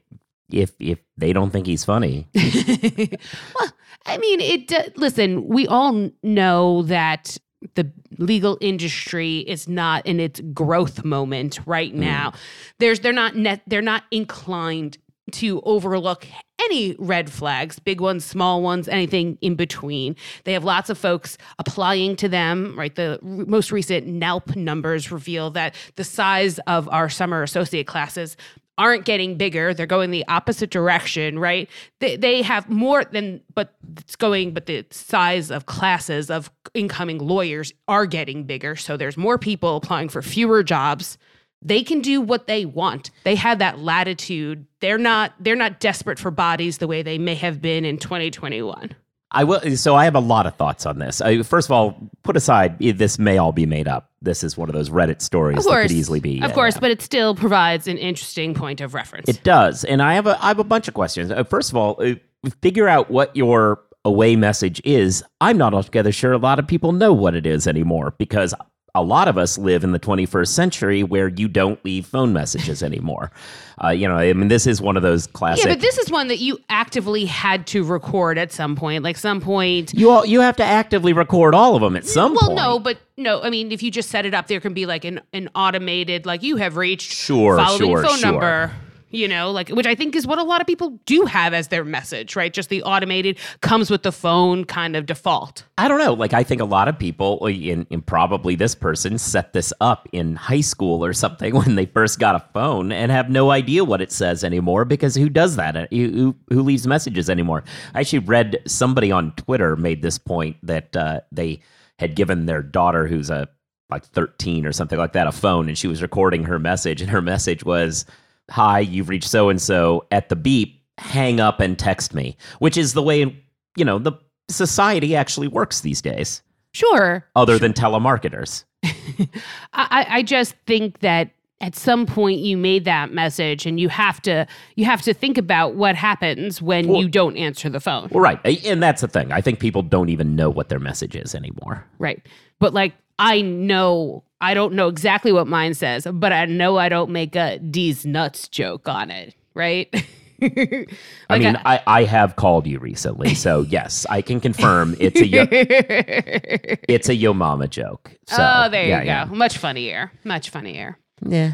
if 0.51 0.71
if 0.79 0.99
they 1.17 1.33
don't 1.33 1.49
think 1.49 1.65
he's 1.65 1.83
funny, 1.83 2.27
well, 2.35 3.69
I 4.05 4.17
mean, 4.17 4.41
it. 4.41 4.67
do- 4.67 4.91
listen, 4.95 5.47
we 5.47 5.67
all 5.67 6.09
know 6.23 6.83
that 6.83 7.37
the 7.75 7.91
legal 8.17 8.57
industry 8.61 9.39
is 9.39 9.67
not 9.67 10.05
in 10.05 10.19
its 10.19 10.41
growth 10.53 11.03
moment 11.03 11.59
right 11.65 11.93
mm. 11.93 11.99
now. 11.99 12.33
There's 12.79 13.01
they're 13.01 13.13
not 13.13 13.35
net 13.35 13.61
they're 13.67 13.81
not 13.81 14.03
inclined 14.11 14.97
to 15.31 15.61
overlook 15.61 16.25
any 16.59 16.95
red 16.97 17.31
flags, 17.31 17.79
big 17.79 18.01
ones, 18.01 18.25
small 18.25 18.61
ones, 18.61 18.87
anything 18.87 19.37
in 19.41 19.55
between. 19.55 20.15
They 20.43 20.53
have 20.53 20.63
lots 20.63 20.89
of 20.89 20.97
folks 20.97 21.37
applying 21.57 22.15
to 22.17 22.29
them, 22.29 22.77
right? 22.77 22.93
The 22.93 23.19
r- 23.21 23.45
most 23.45 23.71
recent 23.71 24.07
NALP 24.07 24.55
numbers 24.55 25.11
reveal 25.11 25.51
that 25.51 25.75
the 25.95 26.03
size 26.03 26.59
of 26.67 26.89
our 26.89 27.09
summer 27.09 27.43
associate 27.43 27.87
classes 27.87 28.35
aren't 28.79 29.05
getting 29.05 29.35
bigger. 29.35 29.73
They're 29.73 29.85
going 29.85 30.09
the 30.09 30.25
opposite 30.27 30.71
direction, 30.71 31.37
right? 31.37 31.69
They, 31.99 32.15
they 32.15 32.41
have 32.41 32.67
more 32.69 33.03
than, 33.03 33.41
but 33.53 33.75
it's 33.97 34.15
going, 34.15 34.53
but 34.53 34.65
the 34.65 34.85
size 34.89 35.51
of 35.51 35.65
classes 35.67 36.31
of 36.31 36.49
incoming 36.73 37.19
lawyers 37.19 37.73
are 37.89 38.05
getting 38.05 38.45
bigger. 38.45 38.77
So 38.77 38.95
there's 38.97 39.17
more 39.17 39.37
people 39.37 39.75
applying 39.75 40.07
for 40.07 40.21
fewer 40.21 40.63
jobs. 40.63 41.17
They 41.61 41.83
can 41.83 41.99
do 41.99 42.21
what 42.21 42.47
they 42.47 42.65
want. 42.65 43.11
They 43.25 43.35
have 43.35 43.59
that 43.59 43.79
latitude. 43.79 44.65
They're 44.79 44.97
not 44.97 45.33
they're 45.41 45.57
not 45.57 45.81
desperate 45.81 46.17
for 46.17 46.31
bodies 46.31 46.77
the 46.77 46.87
way 46.87 47.03
they 47.03 47.17
may 47.17 47.35
have 47.35 47.61
been 47.61 47.83
in 47.83 47.97
2021. 47.97 48.95
I 49.31 49.43
will. 49.43 49.77
So 49.77 49.95
I 49.95 50.05
have 50.05 50.15
a 50.15 50.19
lot 50.19 50.47
of 50.47 50.55
thoughts 50.55 50.85
on 50.85 50.97
this. 50.99 51.21
I, 51.21 51.43
first 51.43 51.67
of 51.67 51.71
all, 51.71 52.09
put 52.23 52.35
aside 52.35 52.79
this 52.79 53.19
may 53.19 53.37
all 53.37 53.51
be 53.51 53.65
made 53.65 53.87
up. 53.87 54.09
This 54.21 54.43
is 54.43 54.57
one 54.57 54.69
of 54.69 54.75
those 54.75 54.89
Reddit 54.89 55.21
stories 55.21 55.59
Of 55.59 55.65
that 55.65 55.83
could 55.83 55.91
easily 55.91 56.19
be. 56.19 56.37
Of 56.37 56.49
yeah, 56.49 56.51
course, 56.53 56.75
yeah. 56.75 56.81
but 56.81 56.91
it 56.91 57.01
still 57.01 57.35
provides 57.35 57.87
an 57.87 57.97
interesting 57.97 58.53
point 58.53 58.81
of 58.81 58.93
reference. 58.93 59.29
It 59.29 59.43
does, 59.43 59.83
and 59.83 60.01
I 60.01 60.15
have 60.15 60.27
a 60.27 60.43
I 60.43 60.47
have 60.47 60.59
a 60.59 60.63
bunch 60.63 60.87
of 60.87 60.93
questions. 60.93 61.31
Uh, 61.31 61.43
first 61.43 61.69
of 61.69 61.77
all, 61.77 62.01
uh, 62.03 62.15
figure 62.61 62.87
out 62.87 63.11
what 63.11 63.35
your 63.35 63.81
away 64.03 64.35
message 64.35 64.81
is. 64.83 65.23
I'm 65.41 65.57
not 65.57 65.73
altogether 65.73 66.11
sure 66.11 66.33
a 66.33 66.37
lot 66.37 66.57
of 66.57 66.67
people 66.67 66.91
know 66.91 67.13
what 67.13 67.35
it 67.35 67.45
is 67.45 67.67
anymore 67.67 68.15
because 68.17 68.53
a 68.95 69.03
lot 69.03 69.27
of 69.27 69.37
us 69.37 69.57
live 69.57 69.83
in 69.83 69.91
the 69.91 69.99
21st 69.99 70.47
century 70.47 71.03
where 71.03 71.27
you 71.27 71.47
don't 71.47 71.83
leave 71.85 72.05
phone 72.05 72.33
messages 72.33 72.83
anymore. 72.83 73.31
Uh, 73.81 73.91
you 73.91 74.09
know, 74.09 74.17
I 74.17 74.33
mean, 74.33 74.49
this 74.49 74.67
is 74.67 74.81
one 74.81 74.97
of 74.97 75.03
those 75.03 75.25
classic. 75.27 75.63
yeah, 75.63 75.71
but 75.71 75.79
this 75.79 75.97
is 75.97 76.11
one 76.11 76.27
that 76.27 76.39
you 76.39 76.59
actively 76.67 77.23
had 77.23 77.65
to 77.67 77.81
record 77.85 78.37
at 78.37 78.51
some 78.51 78.75
point. 78.75 79.05
Like 79.05 79.15
some 79.15 79.39
point 79.39 79.93
you 79.93 80.09
all 80.09 80.25
you 80.25 80.41
have 80.41 80.57
to 80.57 80.65
actively 80.65 81.13
record 81.13 81.55
all 81.55 81.75
of 81.77 81.81
them 81.81 81.95
at 81.95 82.05
some 82.05 82.31
point. 82.37 82.41
well, 82.41 82.47
point. 82.49 82.57
no, 82.57 82.79
but 82.79 82.97
no. 83.15 83.41
I 83.41 83.49
mean, 83.49 83.71
if 83.71 83.81
you 83.81 83.89
just 83.89 84.09
set 84.09 84.25
it 84.25 84.33
up, 84.33 84.47
there 84.47 84.59
can 84.59 84.73
be 84.73 84.85
like 84.85 85.05
an, 85.05 85.21
an 85.31 85.47
automated, 85.55 86.25
like 86.25 86.43
you 86.43 86.57
have 86.57 86.75
reached 86.75 87.13
Sure, 87.13 87.55
following 87.55 87.79
sure, 87.79 88.03
phone 88.03 88.17
sure. 88.17 88.31
number. 88.33 88.71
You 89.11 89.27
know, 89.27 89.51
like 89.51 89.69
which 89.69 89.87
I 89.87 89.95
think 89.95 90.15
is 90.15 90.27
what 90.27 90.37
a 90.37 90.43
lot 90.43 90.61
of 90.61 90.67
people 90.67 90.99
do 91.05 91.25
have 91.25 91.53
as 91.53 91.69
their 91.69 91.83
message, 91.83 92.35
right? 92.35 92.53
Just 92.53 92.69
the 92.69 92.83
automated 92.83 93.37
comes 93.61 93.89
with 93.89 94.03
the 94.03 94.11
phone 94.11 94.65
kind 94.65 94.95
of 94.95 95.05
default. 95.05 95.63
I 95.77 95.87
don't 95.87 95.99
know. 95.99 96.13
Like, 96.13 96.33
I 96.33 96.43
think 96.43 96.61
a 96.61 96.65
lot 96.65 96.87
of 96.87 96.99
people, 96.99 97.45
in, 97.47 97.87
in 97.89 98.01
probably 98.01 98.55
this 98.55 98.75
person, 98.75 99.17
set 99.17 99.53
this 99.53 99.73
up 99.81 100.07
in 100.11 100.35
high 100.35 100.61
school 100.61 101.03
or 101.03 101.13
something 101.13 101.55
when 101.55 101.75
they 101.75 101.85
first 101.85 102.19
got 102.19 102.35
a 102.35 102.45
phone 102.53 102.91
and 102.91 103.11
have 103.11 103.29
no 103.29 103.51
idea 103.51 103.83
what 103.83 104.01
it 104.01 104.11
says 104.11 104.43
anymore 104.43 104.85
because 104.85 105.15
who 105.15 105.29
does 105.29 105.55
that? 105.55 105.75
Uh, 105.75 105.87
Who, 105.89 106.09
who, 106.09 106.35
who 106.49 106.63
leaves 106.63 106.85
messages 106.85 107.29
anymore? 107.29 107.63
I 107.93 108.01
actually 108.01 108.19
read 108.19 108.61
somebody 108.67 109.11
on 109.11 109.31
Twitter 109.33 109.75
made 109.75 110.01
this 110.01 110.17
point 110.17 110.57
that 110.63 110.95
uh, 110.95 111.21
they 111.31 111.61
had 111.97 112.15
given 112.15 112.45
their 112.45 112.61
daughter, 112.61 113.07
who's 113.07 113.29
a 113.29 113.47
like 113.89 114.05
13 114.05 114.65
or 114.65 114.71
something 114.71 114.99
like 114.99 115.13
that, 115.13 115.25
a 115.27 115.31
phone, 115.31 115.67
and 115.67 115.77
she 115.77 115.87
was 115.87 116.01
recording 116.01 116.43
her 116.43 116.59
message, 116.59 117.01
and 117.01 117.09
her 117.09 117.21
message 117.21 117.63
was, 117.63 118.05
"Hi, 118.51 118.79
you've 118.79 119.09
reached 119.09 119.29
so 119.29 119.49
and 119.49 119.61
so 119.61 120.05
at 120.11 120.29
the 120.29 120.35
beep. 120.35 120.75
Hang 120.97 121.39
up 121.39 121.59
and 121.61 121.79
text 121.79 122.13
me," 122.13 122.35
which 122.59 122.75
is 122.75 122.93
the 122.93 123.01
way 123.03 123.43
you 123.77 123.85
know 123.85 123.99
the 123.99 124.13
society 124.49 125.15
actually 125.15 125.47
works 125.47 125.81
these 125.81 126.01
days, 126.01 126.41
Sure, 126.73 127.25
other 127.35 127.57
than 127.57 127.73
telemarketers. 127.73 128.65
I, 128.83 129.27
I 129.73 130.05
I 130.09 130.23
just 130.23 130.55
think 130.67 130.99
that 130.99 131.31
at 131.61 131.75
some 131.75 132.05
point 132.05 132.39
you 132.39 132.55
made 132.57 132.85
that 132.85 133.11
message, 133.13 133.65
and 133.65 133.79
you 133.79 133.89
have 133.89 134.21
to 134.23 134.47
you 134.75 134.85
have 134.85 135.01
to 135.03 135.13
think 135.13 135.37
about 135.37 135.75
what 135.75 135.95
happens 135.95 136.61
when 136.61 136.87
Well- 136.87 137.01
you 137.01 137.09
don't 137.09 137.35
answer 137.37 137.69
the 137.69 137.79
phone. 137.79 138.09
Well, 138.11 138.21
right, 138.23 138.39
and 138.65 138.81
that's 138.81 139.01
the 139.01 139.07
thing. 139.07 139.31
I 139.31 139.41
think 139.41 139.59
people 139.59 139.81
don't 139.81 140.09
even 140.09 140.35
know 140.35 140.49
what 140.49 140.69
their 140.69 140.79
message 140.79 141.15
is 141.15 141.35
anymore. 141.35 141.85
Right. 141.97 142.25
But 142.59 142.73
like 142.73 142.93
I 143.17 143.41
know 143.41 144.23
I 144.41 144.53
don't 144.53 144.73
know 144.73 144.87
exactly 144.87 145.31
what 145.33 145.47
mine 145.47 145.73
says, 145.73 146.07
but 146.13 146.31
I 146.31 146.45
know 146.45 146.77
I 146.77 146.87
don't 146.87 147.09
make 147.11 147.35
a 147.35 147.59
D's 147.59 148.05
nuts 148.05 148.47
joke 148.47 148.87
on 148.87 149.11
it, 149.11 149.35
right? 149.53 149.89
I 150.41 150.85
Like 151.29 151.41
mean, 151.41 151.57
I- 151.57 151.75
I, 151.75 151.81
I 151.85 152.03
have 152.05 152.37
called 152.37 152.65
you 152.65 152.79
recently, 152.79 153.35
so 153.35 153.61
yes, 153.69 154.05
I 154.09 154.21
can 154.21 154.39
confirm 154.39 154.95
it's 154.97 155.19
a 155.19 155.27
yo, 155.27 155.45
it's 155.51 157.09
a 157.09 157.15
yo 157.15 157.33
mama 157.33 157.67
joke. 157.67 158.11
So, 158.27 158.37
oh, 158.39 158.69
there 158.69 158.87
yeah, 158.87 158.99
you 159.01 159.05
yeah. 159.07 159.25
go. 159.25 159.35
Much 159.35 159.57
funnier. 159.57 160.11
Much 160.23 160.49
funnier. 160.49 160.97
Yeah. 161.25 161.53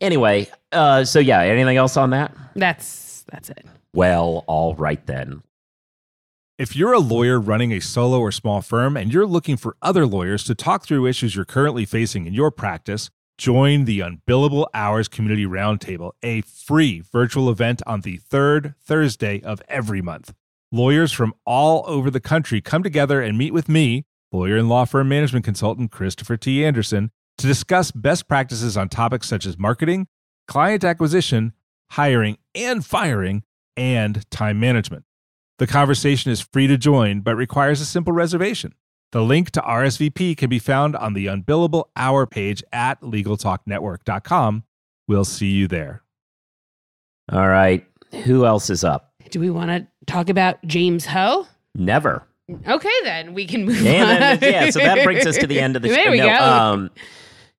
Anyway, 0.00 0.48
uh, 0.72 1.04
so 1.04 1.18
yeah, 1.18 1.40
anything 1.40 1.76
else 1.76 1.96
on 1.96 2.10
that? 2.10 2.34
That's 2.54 3.24
that's 3.30 3.50
it. 3.50 3.66
Well, 3.92 4.44
all 4.46 4.74
right 4.74 5.04
then. 5.06 5.42
If 6.58 6.74
you're 6.74 6.94
a 6.94 7.00
lawyer 7.00 7.38
running 7.38 7.72
a 7.72 7.80
solo 7.80 8.18
or 8.18 8.32
small 8.32 8.62
firm 8.62 8.96
and 8.96 9.12
you're 9.12 9.26
looking 9.26 9.58
for 9.58 9.76
other 9.82 10.06
lawyers 10.06 10.42
to 10.44 10.54
talk 10.54 10.86
through 10.86 11.06
issues 11.06 11.36
you're 11.36 11.44
currently 11.44 11.84
facing 11.84 12.26
in 12.26 12.32
your 12.32 12.50
practice, 12.50 13.10
join 13.36 13.84
the 13.84 14.00
Unbillable 14.00 14.66
Hours 14.72 15.06
Community 15.06 15.44
Roundtable, 15.44 16.12
a 16.22 16.40
free 16.40 17.00
virtual 17.00 17.50
event 17.50 17.82
on 17.86 18.00
the 18.00 18.16
third 18.16 18.74
Thursday 18.80 19.42
of 19.42 19.60
every 19.68 20.00
month. 20.00 20.32
Lawyers 20.72 21.12
from 21.12 21.34
all 21.44 21.84
over 21.86 22.10
the 22.10 22.20
country 22.20 22.62
come 22.62 22.82
together 22.82 23.20
and 23.20 23.36
meet 23.36 23.52
with 23.52 23.68
me, 23.68 24.06
lawyer 24.32 24.56
and 24.56 24.68
law 24.68 24.86
firm 24.86 25.10
management 25.10 25.44
consultant 25.44 25.92
Christopher 25.92 26.38
T. 26.38 26.64
Anderson, 26.64 27.10
to 27.38 27.46
discuss 27.46 27.90
best 27.90 28.28
practices 28.28 28.76
on 28.76 28.88
topics 28.88 29.28
such 29.28 29.46
as 29.46 29.58
marketing, 29.58 30.06
client 30.48 30.84
acquisition, 30.84 31.52
hiring 31.90 32.38
and 32.54 32.84
firing, 32.84 33.42
and 33.76 34.28
time 34.30 34.58
management. 34.58 35.04
The 35.58 35.66
conversation 35.66 36.30
is 36.30 36.40
free 36.40 36.66
to 36.66 36.76
join, 36.76 37.20
but 37.20 37.36
requires 37.36 37.80
a 37.80 37.86
simple 37.86 38.12
reservation. 38.12 38.74
The 39.12 39.22
link 39.22 39.50
to 39.52 39.60
RSVP 39.60 40.36
can 40.36 40.50
be 40.50 40.58
found 40.58 40.96
on 40.96 41.14
the 41.14 41.26
Unbillable 41.26 41.84
Hour 41.96 42.26
page 42.26 42.62
at 42.72 43.00
LegalTalkNetwork.com. 43.02 44.64
We'll 45.08 45.24
see 45.24 45.50
you 45.52 45.68
there. 45.68 46.02
All 47.32 47.48
right. 47.48 47.86
Who 48.24 48.44
else 48.46 48.70
is 48.70 48.84
up? 48.84 49.12
Do 49.30 49.40
we 49.40 49.50
want 49.50 49.70
to 49.70 49.86
talk 50.06 50.28
about 50.28 50.62
James 50.66 51.06
Ho? 51.06 51.46
Never. 51.74 52.24
Okay, 52.66 52.88
then 53.02 53.34
we 53.34 53.44
can 53.46 53.64
move 53.66 53.84
And 53.84 54.10
on. 54.10 54.38
then, 54.38 54.52
yeah, 54.52 54.70
so 54.70 54.78
that 54.78 55.02
brings 55.02 55.26
us 55.26 55.36
to 55.38 55.46
the 55.48 55.58
end 55.60 55.74
of 55.76 55.82
the 55.82 55.88
There 55.90 56.04
show. 56.04 56.10
we 56.12 56.18
no, 56.18 56.28
go. 56.28 56.44
Um, 56.44 56.90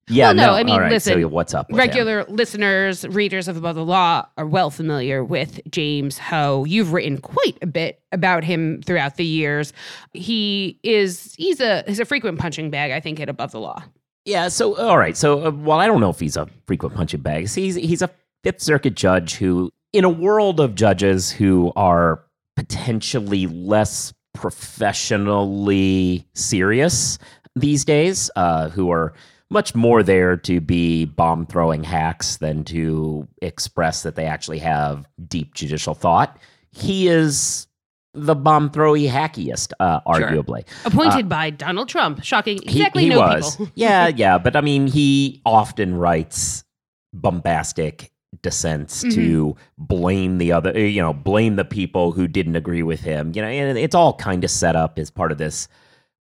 yeah, 0.10 0.28
Well, 0.28 0.36
no, 0.36 0.46
no, 0.48 0.54
I 0.54 0.64
mean, 0.64 0.80
right, 0.80 0.92
listen, 0.92 1.22
So 1.22 1.28
what's 1.28 1.54
up? 1.54 1.68
with 1.70 1.74
him? 1.74 1.80
Regular 1.80 2.24
listeners, 2.26 3.06
readers 3.08 3.48
of 3.48 3.58
Above 3.58 3.76
the 3.76 3.84
Law 3.86 4.26
are 4.38 4.46
well 4.46 4.70
familiar 4.70 5.24
with 5.24 5.60
James 5.70 6.18
Ho. 6.18 6.64
You've 6.66 6.94
written 6.94 7.18
quite 7.18 7.58
a 7.62 7.68
bit 7.68 8.02
about 8.12 8.44
him 8.44 8.82
throughout 8.84 9.18
the 9.18 9.26
years. 9.26 9.74
He 10.14 10.80
is 10.84 11.36
he's 11.38 11.60
a 11.60 11.84
he's 11.88 12.00
a 12.00 12.06
frequent 12.06 12.40
punching 12.40 12.70
bag, 12.70 12.92
I 12.92 13.00
think, 13.00 13.20
at 13.20 13.28
Above 13.30 13.52
the 13.52 13.60
Law. 13.60 13.84
Yeah. 14.26 14.48
So 14.48 14.78
all 14.78 14.98
right. 14.98 15.18
So 15.18 15.48
uh, 15.48 15.52
well, 15.52 15.80
I 15.80 15.88
don't 15.88 16.00
know 16.02 16.10
if 16.10 16.20
he's 16.20 16.38
a 16.38 16.48
frequent 16.68 16.96
punching 16.96 17.22
bag. 17.22 17.50
He's 17.50 17.76
he's 17.76 18.02
a 18.02 18.10
Fifth 18.44 18.62
Circuit 18.62 18.96
judge 18.96 19.36
who, 19.36 19.72
in 19.94 20.06
a 20.06 20.10
world 20.10 20.60
of 20.60 20.76
judges 20.76 21.32
who 21.32 21.74
are 21.76 22.24
potentially 22.56 23.48
less 23.48 24.14
professionally 24.34 26.28
serious 26.34 27.18
these 27.56 27.84
days, 27.86 28.30
uh, 28.36 28.70
who 28.70 28.92
are 28.92 29.14
much 29.50 29.74
more 29.76 30.04
there 30.04 30.36
to 30.36 30.60
be 30.60 31.06
bomb 31.06 31.46
throwing 31.46 31.84
hacks 31.84 32.38
than 32.38 32.64
to 32.66 33.28
express 33.42 34.04
that 34.04 34.16
they 34.16 34.26
actually 34.26 34.60
have 34.60 35.08
deep 35.28 35.54
judicial 35.54 35.94
thought. 35.94 36.38
He 36.72 37.08
is 37.08 37.68
the 38.14 38.36
bomb 38.36 38.70
throwy 38.70 39.10
hackiest, 39.10 39.72
uh, 39.80 40.02
arguably. 40.02 40.66
Appointed 40.86 41.30
by 41.30 41.50
Donald 41.52 41.88
Trump. 41.88 42.24
Shocking. 42.24 42.58
Exactly 42.64 43.04
he, 43.04 43.10
no 43.10 43.20
was. 43.20 43.56
people. 43.56 43.72
yeah, 43.76 44.08
yeah, 44.16 44.38
but 44.38 44.56
I 44.56 44.62
mean, 44.62 44.88
he 44.88 45.42
often 45.46 45.96
writes 45.96 46.64
bombastic 47.14 48.12
dissents 48.42 49.02
to 49.02 49.08
Mm-hmm. 49.08 49.60
blame 49.78 50.38
the 50.38 50.52
other, 50.52 50.78
you 50.78 51.02
know, 51.02 51.14
blame 51.14 51.56
the 51.56 51.66
people 51.66 52.12
who 52.12 52.28
didn't 52.28 52.56
agree 52.56 52.84
with 52.84 53.00
him. 53.00 53.32
You 53.34 53.42
know, 53.42 53.48
and 53.48 53.78
it's 53.78 53.96
all 53.96 54.14
kind 54.16 54.44
of 54.44 54.52
set 54.52 54.76
up 54.76 55.00
as 55.00 55.10
part 55.10 55.32
of 55.32 55.38
this 55.38 55.68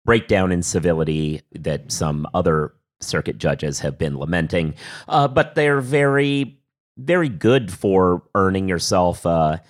breakdown 0.05 0.51
in 0.51 0.63
civility 0.63 1.41
that 1.51 1.91
some 1.91 2.25
other 2.33 2.73
circuit 2.99 3.37
judges 3.37 3.79
have 3.79 3.97
been 3.97 4.17
lamenting. 4.17 4.73
Uh, 5.07 5.27
but 5.27 5.55
they're 5.55 5.81
very, 5.81 6.59
very 6.97 7.29
good 7.29 7.71
for 7.71 8.23
earning 8.35 8.67
yourself 8.67 9.25
a 9.25 9.61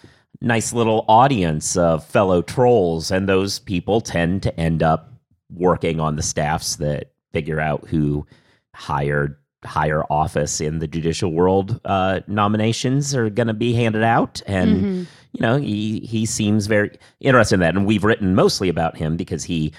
nice 0.42 0.72
little 0.74 1.04
audience 1.08 1.76
of 1.76 2.06
fellow 2.06 2.42
trolls, 2.42 3.12
and 3.12 3.28
those 3.28 3.60
people 3.60 4.02
tend 4.02 4.44
to 4.44 4.60
end 4.60 4.84
up 4.84 5.12
working 5.54 6.00
on 6.00 6.16
the 6.16 6.24
staffs 6.24 6.76
that 6.78 7.12
figure 7.34 7.60
out 7.60 7.88
who 7.88 8.26
hired 8.76 9.38
higher 9.64 10.04
office 10.12 10.62
in 10.62 10.80
the 10.80 10.88
judicial 10.88 11.32
world 11.34 11.82
uh, 11.84 12.20
nominations 12.28 13.16
are 13.16 13.30
going 13.30 13.48
to 13.48 13.54
be 13.54 13.74
handed 13.74 14.04
out 14.04 14.42
and 14.46 14.78
Mm-hmm. 14.78 15.04
you 15.34 15.42
know 15.42 15.58
he 15.58 16.00
he 16.02 16.26
seems 16.26 16.68
very 16.68 16.92
interested 17.20 17.56
in 17.56 17.60
that 17.62 17.76
and 17.76 17.86
we've 17.86 18.04
written 18.04 18.36
mostly 18.36 18.70
about 18.70 18.96
him 18.98 19.18
because 19.18 19.44
he 19.44 19.74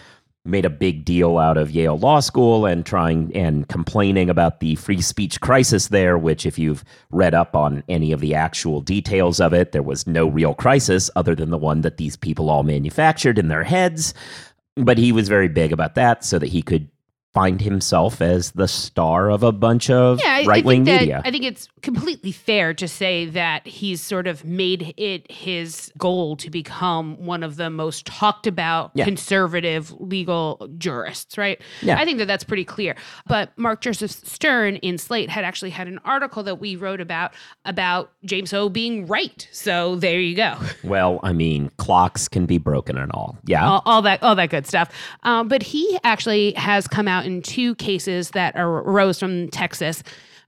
made 0.45 0.65
a 0.65 0.71
big 0.71 1.05
deal 1.05 1.39
out 1.39 1.57
of 1.57 1.71
Yale 1.71 1.99
Law 1.99 2.21
School 2.21 2.65
and 2.65 2.87
trying 2.87 3.35
and 3.35 3.69
complaining 3.69 4.31
about 4.31 4.61
the 4.61 4.77
free 4.77 5.01
speech 5.01 5.41
crisis 5.41 5.89
there 5.89 6.17
which 6.17 6.47
if 6.47 6.59
you've 6.59 6.85
read 7.11 7.35
up 7.35 7.55
on 7.55 7.83
any 7.89 8.13
of 8.13 8.21
the 8.21 8.35
actual 8.35 8.81
details 8.81 9.41
of 9.41 9.53
it 9.53 9.73
there 9.73 9.83
was 9.83 10.07
no 10.07 10.27
real 10.27 10.55
crisis 10.55 11.11
other 11.17 11.35
than 11.35 11.51
the 11.51 11.59
one 11.59 11.83
that 11.83 11.99
these 11.99 12.17
people 12.17 12.51
all 12.51 12.63
manufactured 12.63 13.39
in 13.39 13.49
their 13.49 13.65
heads. 13.65 14.15
But 14.77 14.97
he 14.97 15.13
was 15.13 15.29
very 15.29 15.49
big 15.49 15.73
about 15.73 15.97
that 15.97 16.25
so 16.25 16.39
that 16.39 16.49
he 16.49 16.63
could 16.63 16.89
find 17.35 17.61
himself 17.61 18.23
as 18.23 18.53
the 18.53 18.67
star 18.67 19.31
of 19.31 19.43
a 19.43 19.53
bunch 19.53 19.91
of 19.91 20.19
Yeah, 20.25 20.45
right 20.47 20.65
wing 20.65 20.85
media. 20.85 21.21
I 21.25 21.31
think 21.31 21.45
it's 21.45 21.69
completely 21.83 22.33
fair 22.33 22.73
to 22.75 22.89
say 22.89 23.27
that 23.27 23.67
he's 23.67 24.01
sort 24.01 24.27
of 24.27 24.45
made 24.45 24.95
it 24.97 25.31
his 25.31 25.93
goal 25.99 26.37
to 26.39 26.51
become 26.51 27.17
one 27.25 27.43
of 27.43 27.57
the 27.57 27.69
most 27.71 28.07
talked 28.07 28.47
about 28.47 28.93
Yeah. 28.95 29.05
conservative 29.05 29.93
legal 30.01 30.69
jurists, 30.79 31.37
right? 31.37 31.61
Yeah. 31.83 31.99
I 32.01 32.05
think 32.07 32.19
that 32.19 32.27
that's 32.27 32.45
pretty 32.45 32.65
clear. 32.65 32.97
But 33.27 33.57
Mark 33.59 33.83
Joseph 33.83 34.11
Stern 34.11 34.77
in 34.77 34.97
Slate 34.97 35.29
had 35.29 35.45
actually 35.45 35.71
had 35.71 35.87
an 35.87 36.01
article 36.07 36.43
that 36.45 36.57
we 36.59 36.77
wrote 36.77 37.01
about 37.01 37.35
about 37.67 38.11
James 38.25 38.51
Ho 38.53 38.69
being 38.71 39.07
right. 39.07 39.47
So 39.53 39.97
there 39.97 40.19
you 40.21 40.35
go. 40.35 40.57
well, 40.83 41.21
I 41.23 41.35
mean, 41.35 41.71
clocks 41.77 42.27
can 42.27 42.47
be 42.47 42.57
broken 42.59 42.97
and 42.97 43.13
all. 43.13 43.37
Yeah. 43.45 43.69
all, 43.69 43.83
all 43.85 44.03
that 44.03 44.23
all 44.23 44.35
that 44.37 44.49
good 44.51 44.67
stuff. 44.67 44.91
Um, 45.25 45.47
but 45.49 45.63
he 45.63 45.99
actually 46.05 46.53
has 46.55 46.89
come 46.89 47.07
out 47.07 47.18
in 47.25 47.43
two 47.43 47.75
cases 47.77 48.31
that 48.31 48.55
arose 48.57 49.19
from 49.19 49.49
Texas, 49.49 50.03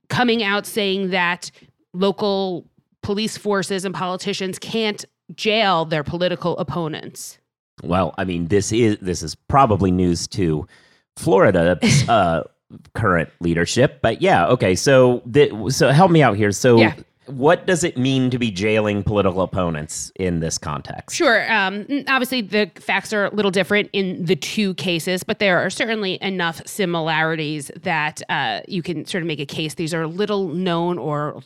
coming 0.09 0.43
out 0.43 0.67
saying 0.67 1.11
that 1.11 1.51
local 1.93 2.67
police 3.03 3.37
forces 3.37 3.85
and 3.85 3.95
politicians 3.95 4.59
can't 4.59 5.05
jail 5.35 5.85
their 5.85 6.05
political 6.05 6.57
opponents. 6.59 7.39
Well, 7.83 8.15
I 8.19 8.25
mean, 8.25 8.49
this 8.49 8.73
is 8.73 8.99
this 9.01 9.23
is 9.23 9.35
probably 9.35 9.91
news 9.91 10.29
to 10.29 10.67
Florida's 11.17 12.09
uh, 12.09 12.43
current 12.95 13.31
leadership, 13.41 14.01
but 14.03 14.21
yeah, 14.21 14.47
okay. 14.49 14.75
So, 14.75 15.23
the, 15.25 15.71
so 15.71 15.91
help 15.91 16.11
me 16.11 16.23
out 16.23 16.37
here. 16.37 16.53
So, 16.53 16.79
Yeah. 16.79 16.95
What 17.31 17.67
does 17.67 17.85
it 17.85 17.97
mean 17.97 18.31
to 18.31 18.39
be 18.39 18.51
jailing 18.51 19.03
political 19.03 19.43
opponents 19.43 20.13
in 20.17 20.41
this 20.41 20.59
context? 20.59 21.17
Sure. 21.17 21.51
Um, 21.53 21.87
obviously, 22.09 22.41
the 22.41 22.71
facts 22.77 23.13
are 23.13 23.27
a 23.27 23.35
little 23.35 23.51
different 23.51 23.89
in 23.93 24.25
the 24.25 24.37
two 24.37 24.75
cases, 24.75 25.23
but 25.23 25.39
there 25.39 25.59
are 25.59 25.71
certainly 25.71 26.19
enough 26.21 26.61
similarities 26.67 27.71
that 27.83 28.23
uh, 28.29 28.61
you 28.67 28.83
can 28.83 29.05
sort 29.05 29.23
of 29.23 29.29
make 29.29 29.41
a 29.41 29.47
case. 29.47 29.75
These 29.75 29.95
are 29.95 30.07
little 30.07 30.49
known 30.49 30.99
or 30.99 31.43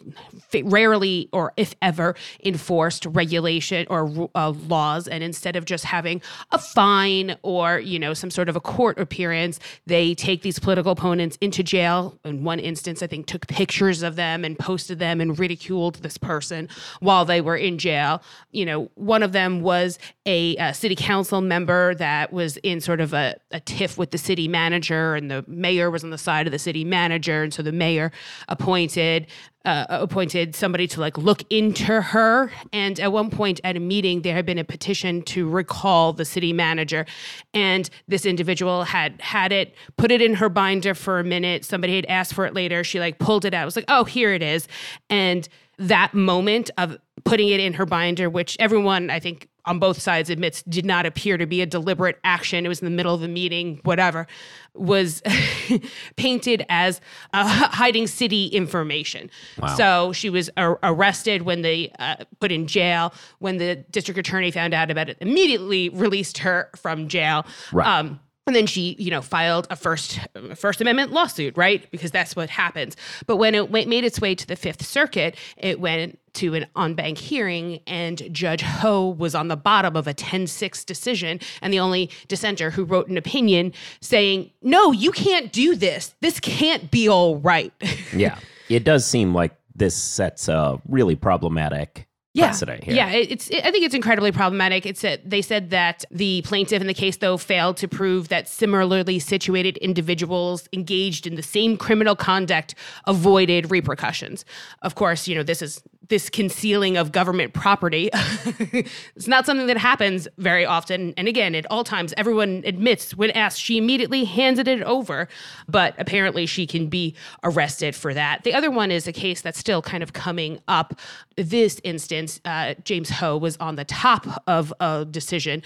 rarely, 0.65 1.29
or 1.33 1.53
if 1.57 1.75
ever, 1.83 2.15
enforced 2.45 3.07
regulation 3.07 3.87
or 3.91 4.31
uh, 4.35 4.51
laws. 4.51 5.07
And 5.07 5.23
instead 5.23 5.57
of 5.57 5.65
just 5.65 5.85
having 5.85 6.23
a 6.51 6.59
fine 6.59 7.37
or 7.43 7.79
you 7.79 7.99
know 7.99 8.15
some 8.15 8.31
sort 8.31 8.49
of 8.49 8.57
a 8.57 8.61
court 8.61 8.99
appearance, 8.99 9.61
they 9.87 10.15
take 10.15 10.43
these 10.43 10.59
political 10.59 10.93
opponents 10.93 11.37
into 11.41 11.63
jail. 11.63 12.19
In 12.25 12.45
one 12.45 12.59
instance, 12.59 13.03
I 13.03 13.07
think 13.07 13.27
took 13.27 13.47
pictures 13.47 14.03
of 14.03 14.17
them 14.17 14.45
and 14.45 14.59
posted 14.59 14.99
them 14.99 15.21
and 15.21 15.39
ridiculed 15.39 15.74
this 16.03 16.19
person 16.19 16.69
while 17.01 17.25
they 17.25 17.41
were 17.41 17.57
in 17.57 17.79
jail. 17.79 18.23
You 18.53 18.67
know, 18.67 18.91
one 18.95 19.23
of 19.23 19.33
them 19.33 19.61
was 19.63 19.99
a, 20.27 20.57
uh 20.59 20.73
city 20.73 20.95
council 20.97 21.41
member 21.41 21.95
that 21.95 22.33
was 22.33 22.59
in 22.59 22.81
sort 22.81 23.01
of 23.01 23.15
a, 23.15 23.37
a 23.51 23.61
tiff 23.61 23.97
with 23.97 24.11
the 24.11 24.19
city 24.19 24.49
manager, 24.49 25.15
and 25.15 25.31
the 25.31 25.45
mayor 25.49 25.91
was 25.91 26.05
on 26.05 26.11
the 26.11 26.19
side 26.19 26.47
of 26.47 26.53
the 26.53 26.59
city 26.59 26.85
manager, 26.85 27.43
and 27.43 27.55
so 27.55 27.63
the 27.63 27.73
mayor 27.73 28.13
appointed 28.49 29.27
uh, 29.65 29.87
appointed 29.89 30.55
somebody 30.55 30.87
to 30.87 31.01
like 31.01 31.17
look 31.17 31.43
into 31.49 32.01
her. 32.01 32.53
And 32.73 33.01
at 33.01 33.13
one 33.13 33.31
point 33.31 33.61
at 33.65 33.77
a 33.77 33.81
meeting, 33.81 34.21
there 34.21 34.35
had 34.35 34.45
been 34.45 34.59
a 34.59 34.65
petition 34.65 35.23
to 35.23 35.49
recall 35.49 36.13
the 36.13 36.25
city 36.25 36.53
manager, 36.53 37.07
and 37.55 37.89
this 38.07 38.27
individual 38.27 38.85
had 38.85 39.21
had 39.23 39.53
it, 39.53 39.75
put 39.97 40.11
it 40.11 40.21
in 40.21 40.35
her 40.35 40.49
binder 40.49 40.95
for 40.95 41.19
a 41.19 41.25
minute. 41.25 41.65
Somebody 41.65 41.97
had 41.97 42.07
asked 42.07 42.35
for 42.35 42.45
it 42.45 42.53
later. 42.53 42.85
She 42.85 43.01
like 43.01 43.19
pulled 43.19 43.45
it 43.45 43.55
out. 43.55 43.63
It 43.63 43.65
was 43.65 43.77
like, 43.77 43.87
oh, 43.89 44.05
here 44.05 44.35
it 44.35 44.43
is, 44.43 44.69
and 45.09 45.49
that 45.79 46.15
moment 46.15 46.71
of 46.79 46.99
putting 47.25 47.49
it 47.49 47.61
in 47.61 47.75
her 47.75 47.87
binder, 47.87 48.29
which 48.29 48.57
everyone 48.61 49.11
I 49.11 49.21
think 49.21 49.49
on 49.67 49.79
both 49.79 50.01
sides 50.01 50.29
admits 50.29 50.63
did 50.65 50.85
not 50.85 51.07
appear 51.07 51.39
to 51.39 51.47
be 51.47 51.63
a 51.63 51.67
deliberate 51.67 52.19
action. 52.23 52.67
It 52.67 52.69
was 52.69 52.81
in 52.81 52.85
the 52.85 52.91
middle 52.91 53.15
of 53.15 53.23
the 53.23 53.29
meeting, 53.29 53.81
whatever, 53.85 54.27
was 54.75 55.23
painted 56.17 56.67
as 56.69 57.01
uh, 57.33 57.69
hiding 57.71 58.07
city 58.07 58.49
information. 58.49 59.31
So 59.77 60.13
she 60.13 60.29
was 60.29 60.51
ar- 60.57 60.79
arrested 60.83 61.43
when 61.43 61.63
they 61.63 61.93
uh, 61.99 62.17
put 62.41 62.53
in 62.53 62.67
jail. 62.67 63.15
When 63.39 63.57
the 63.57 63.77
district 63.91 64.19
attorney 64.19 64.51
found 64.51 64.75
out 64.75 64.91
about 64.91 65.09
it, 65.09 65.17
immediately 65.21 65.89
released 65.89 66.39
her 66.39 66.69
from 66.77 67.09
jail. 67.09 67.47
Right. 67.73 67.87
Um, 67.87 68.21
and 68.47 68.55
then 68.55 68.67
she, 68.67 68.95
you 68.99 69.11
know, 69.11 69.23
filed 69.23 69.67
a 69.71 69.77
first 69.77 70.19
First 70.55 70.81
Amendment 70.81 71.13
lawsuit, 71.13 71.57
right? 71.57 71.91
Because 71.91 72.11
that's 72.11 72.37
what 72.37 72.51
happens. 72.51 72.97
But 73.27 73.37
when 73.37 73.55
it 73.55 73.71
went, 73.71 73.89
made 73.89 74.05
its 74.05 74.21
way 74.21 74.35
to 74.35 74.47
the 74.47 74.57
Fifth 74.57 74.85
Circuit, 74.85 75.37
it 75.57 75.81
went 75.81 76.19
to 76.35 76.55
an 76.55 76.67
en 76.77 76.95
banc 76.95 77.17
hearing, 77.17 77.81
and 77.87 78.23
Judge 78.33 78.61
Ho 78.61 79.09
was 79.09 79.35
on 79.35 79.49
the 79.49 79.57
bottom 79.57 79.97
of 79.97 80.07
a 80.07 80.13
10 80.13 80.47
6 80.47 80.85
decision, 80.85 81.41
and 81.63 81.73
the 81.73 81.81
only 81.81 82.11
dissenter 82.29 82.71
who 82.71 82.85
wrote 82.85 83.09
an 83.09 83.17
opinion 83.17 83.73
saying, 84.01 84.51
No, 84.61 84.93
you 84.93 85.11
can't 85.11 85.51
do 85.53 85.75
this. 85.75 86.15
This 86.21 86.39
can't 86.41 86.91
be 86.91 87.09
all 87.09 87.39
right. 87.39 87.73
Yeah, 88.15 88.39
it 88.69 88.85
does 88.85 89.05
seem 89.05 89.35
like 89.35 89.57
this 89.75 89.97
sets 89.97 90.47
a 90.47 90.81
really 90.89 91.17
problematic 91.17 92.07
yeah. 92.35 92.47
precedent 92.49 92.85
here. 92.85 92.95
Yeah, 92.95 93.11
it- 93.11 93.31
it's. 93.31 93.51
I 93.51 93.71
think 93.71 93.85
it's 93.85 93.95
incredibly 93.95 94.33
problematic. 94.33 94.85
It's 94.85 95.01
that 95.03 95.29
they 95.29 95.41
said 95.41 95.71
that 95.71 96.05
the 96.11 96.43
plaintiff 96.43 96.81
in 96.81 96.87
the 96.89 96.95
case, 96.95 97.17
though, 97.17 97.37
failed 97.37 97.77
to 97.79 97.89
prove 97.89 98.29
that 98.29 98.49
similarly 98.49 99.19
situated 99.21 99.77
individuals 99.79 100.69
engaged 100.73 101.27
in 101.27 101.37
the 101.37 101.43
same 101.43 101.77
criminal 101.77 102.17
conduct 102.17 102.75
avoided 103.07 103.71
repercussions. 103.71 104.45
Of 104.83 104.95
course, 104.97 105.27
you 105.29 105.35
know 105.37 105.43
this 105.45 105.63
is 105.63 105.83
this 106.09 106.29
concealing 106.29 106.97
of 106.97 107.13
government 107.13 107.55
property. 107.55 108.11
it's 108.13 109.29
not 109.29 109.47
something 109.47 109.67
that 109.67 109.77
happens 109.77 110.29
very 110.39 110.65
often. 110.65 111.15
And 111.17 111.29
again, 111.29 111.55
at 111.55 111.67
all 111.71 111.85
times, 111.85 112.13
everyone 112.17 112.63
admits 112.65 113.15
when 113.15 113.31
asked, 113.31 113.61
she 113.61 113.79
immediately 113.79 114.25
handed 114.25 114.69
it 114.69 114.83
over. 114.83 115.29
But 115.69 115.95
apparently, 115.99 116.47
she 116.47 116.67
can 116.67 116.89
be 116.89 117.15
arrested 117.43 117.95
for 117.95 118.13
that. 118.15 118.45
The 118.45 118.55
other 118.55 118.71
one 118.71 118.91
is 118.91 119.07
a 119.07 119.13
case 119.13 119.41
that's 119.41 119.59
still 119.59 119.83
kind 119.83 120.03
of 120.03 120.13
coming 120.13 120.61
up. 120.69 120.99
This 121.37 121.81
instance, 121.85 122.41
uh, 122.45 122.75
James 122.85 123.11
Ho 123.11 123.37
was 123.37 123.57
on 123.59 123.77
the 123.77 123.85
top 123.85 124.43
of 124.47 124.73
a 124.81 125.05
decision 125.05 125.63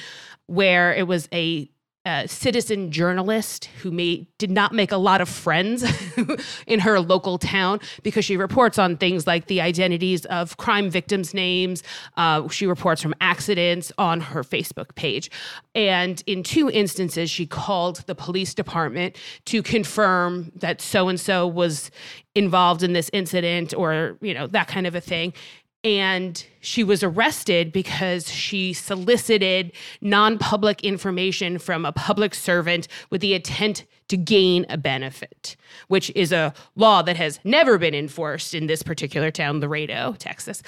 where 0.47 0.95
it 0.95 1.07
was 1.07 1.29
a 1.33 1.71
uh, 2.09 2.27
citizen 2.27 2.91
journalist 2.91 3.67
who 3.83 3.91
made 3.91 4.27
did 4.39 4.51
not 4.51 4.73
make 4.73 4.91
a 4.93 4.97
lot 4.97 5.21
of 5.21 5.29
friends 5.29 5.85
in 6.67 6.81
her 6.81 6.99
local 7.01 7.37
town 7.37 7.79
because 8.03 8.25
she 8.25 8.37
reports 8.37 8.79
on 8.79 8.97
things 8.97 9.27
like 9.27 9.47
the 9.47 9.61
identities 9.61 10.25
of 10.27 10.57
crime 10.57 10.89
victims' 10.89 11.35
names. 11.35 11.83
Uh, 12.17 12.49
she 12.49 12.67
reports 12.67 13.03
from 13.03 13.15
accidents 13.21 13.93
on 13.99 14.21
her 14.21 14.43
Facebook 14.43 14.95
page, 14.95 15.31
and 15.75 16.23
in 16.27 16.43
two 16.43 16.71
instances, 16.71 17.29
she 17.31 17.47
called 17.47 17.97
the 18.07 18.15
police 18.15 18.55
department 18.55 19.15
to 19.45 19.63
confirm 19.63 20.51
that 20.57 20.81
so 20.81 21.09
and 21.09 21.21
so 21.21 21.47
was 21.47 21.91
involved 22.35 22.83
in 22.83 22.93
this 22.93 23.11
incident 23.13 23.75
or 23.75 24.17
you 24.21 24.33
know 24.33 24.47
that 24.47 24.69
kind 24.69 24.87
of 24.87 24.95
a 24.95 25.01
thing 25.01 25.35
and 25.85 26.45
she 26.61 26.83
was 26.83 27.03
arrested 27.03 27.73
because 27.73 28.31
she 28.31 28.73
solicited 28.73 29.73
non-public 30.01 30.83
information 30.83 31.59
from 31.59 31.85
a 31.85 31.93
public 31.93 32.35
servant 32.35 32.89
with 33.11 33.21
the 33.21 33.35
intent 33.35 33.85
to 34.09 34.17
gain 34.17 34.67
a 34.69 34.77
benefit 34.77 35.55
which 35.87 36.11
is 36.17 36.33
a 36.33 36.53
law 36.77 37.03
that 37.03 37.17
has 37.17 37.39
never 37.45 37.79
been 37.79 37.95
enforced 37.95 38.55
in 38.55 38.67
this 38.67 38.83
particular 38.83 39.31
town 39.31 39.61
laredo 39.61 40.15
texas 40.19 40.63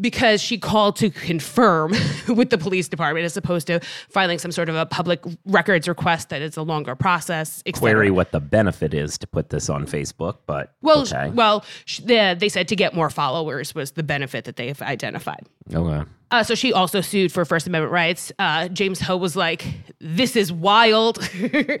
because 0.00 0.42
she 0.42 0.58
called 0.58 0.96
to 0.96 1.08
confirm 1.10 1.92
with 2.28 2.50
the 2.50 2.58
police 2.58 2.88
department 2.88 3.24
as 3.24 3.36
opposed 3.36 3.66
to 3.68 3.80
filing 4.08 4.38
some 4.38 4.50
sort 4.50 4.68
of 4.68 4.74
a 4.74 4.86
public 4.86 5.20
records 5.46 5.86
request 5.88 6.30
that 6.30 6.42
is 6.42 6.56
a 6.56 6.62
longer 6.62 6.94
process. 6.96 7.62
Query 7.72 8.10
what 8.10 8.32
the 8.32 8.40
benefit 8.40 8.92
is 8.94 9.16
to 9.18 9.26
put 9.26 9.50
this 9.50 9.68
on 9.68 9.86
Facebook, 9.86 10.38
but 10.46 10.74
Well, 10.82 11.02
okay. 11.02 11.30
well, 11.30 11.64
sh- 11.84 12.00
the, 12.00 12.36
they 12.38 12.48
said 12.48 12.66
to 12.68 12.76
get 12.76 12.94
more 12.94 13.08
followers 13.10 13.74
was 13.74 13.92
the 13.92 14.02
benefit 14.02 14.44
that 14.46 14.56
they 14.56 14.66
have 14.68 14.82
identified. 14.82 15.46
okay. 15.72 16.08
Uh, 16.30 16.42
so 16.42 16.56
she 16.56 16.72
also 16.72 17.00
sued 17.00 17.30
for 17.30 17.44
First 17.44 17.68
Amendment 17.68 17.92
rights. 17.92 18.32
Uh, 18.40 18.66
James 18.66 18.98
Ho 19.02 19.16
was 19.16 19.36
like, 19.36 19.64
"This 20.00 20.34
is 20.34 20.52
wild." 20.52 21.18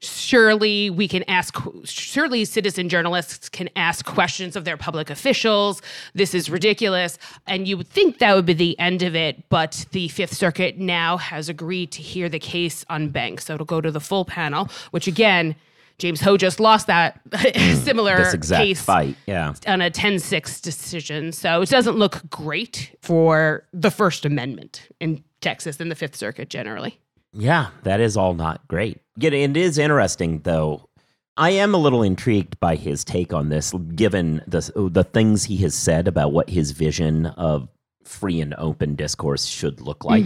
surely 0.00 0.90
we 0.90 1.08
can 1.08 1.24
ask. 1.24 1.56
Surely 1.84 2.44
citizen 2.44 2.88
journalists 2.88 3.48
can 3.48 3.68
ask 3.76 4.04
questions 4.04 4.56
of 4.56 4.64
their 4.64 4.76
public 4.76 5.10
officials. 5.10 5.82
This 6.14 6.34
is 6.34 6.48
ridiculous, 6.50 7.18
and 7.46 7.66
you 7.66 7.76
would 7.76 7.88
think 7.88 8.18
that 8.18 8.34
would 8.34 8.46
be 8.46 8.52
the 8.52 8.78
end 8.78 9.02
of 9.02 9.14
it. 9.14 9.48
But 9.48 9.86
the 9.92 10.08
Fifth 10.08 10.34
Circuit 10.34 10.78
now 10.78 11.16
has 11.16 11.48
agreed 11.48 11.92
to 11.92 12.02
hear 12.02 12.28
the 12.28 12.38
case 12.38 12.84
en 12.90 13.08
banc, 13.08 13.40
so 13.40 13.54
it'll 13.54 13.66
go 13.66 13.80
to 13.80 13.90
the 13.90 14.00
full 14.00 14.24
panel. 14.24 14.68
Which 14.90 15.06
again, 15.06 15.56
James 15.98 16.20
Ho 16.20 16.36
just 16.36 16.60
lost 16.60 16.86
that 16.86 17.20
hmm, 17.34 17.74
similar 17.74 18.18
This 18.18 18.34
exact 18.34 18.62
case 18.62 18.80
fight. 18.80 19.16
Yeah. 19.26 19.54
on 19.66 19.80
a 19.80 19.90
10-6 19.90 20.62
decision. 20.62 21.32
So 21.32 21.62
it 21.62 21.68
doesn't 21.68 21.96
look 21.96 22.20
great 22.30 22.96
for 23.02 23.66
the 23.72 23.90
First 23.90 24.24
Amendment 24.24 24.88
in 25.00 25.24
Texas 25.40 25.80
and 25.80 25.90
the 25.90 25.96
Fifth 25.96 26.16
Circuit 26.16 26.48
generally. 26.48 27.00
Yeah, 27.32 27.68
that 27.82 28.00
is 28.00 28.16
all 28.16 28.34
not 28.34 28.66
great. 28.68 29.00
Yet 29.16 29.32
it 29.32 29.56
is 29.56 29.78
interesting, 29.78 30.40
though. 30.40 30.88
I 31.36 31.50
am 31.50 31.72
a 31.72 31.78
little 31.78 32.02
intrigued 32.02 32.58
by 32.58 32.74
his 32.74 33.04
take 33.04 33.32
on 33.32 33.48
this, 33.48 33.72
given 33.94 34.42
the 34.46 34.72
the 34.92 35.04
things 35.04 35.44
he 35.44 35.56
has 35.58 35.74
said 35.74 36.08
about 36.08 36.32
what 36.32 36.50
his 36.50 36.72
vision 36.72 37.26
of 37.26 37.68
free 38.04 38.40
and 38.40 38.54
open 38.58 38.96
discourse 38.96 39.44
should 39.44 39.80
look 39.80 40.04
like. 40.04 40.24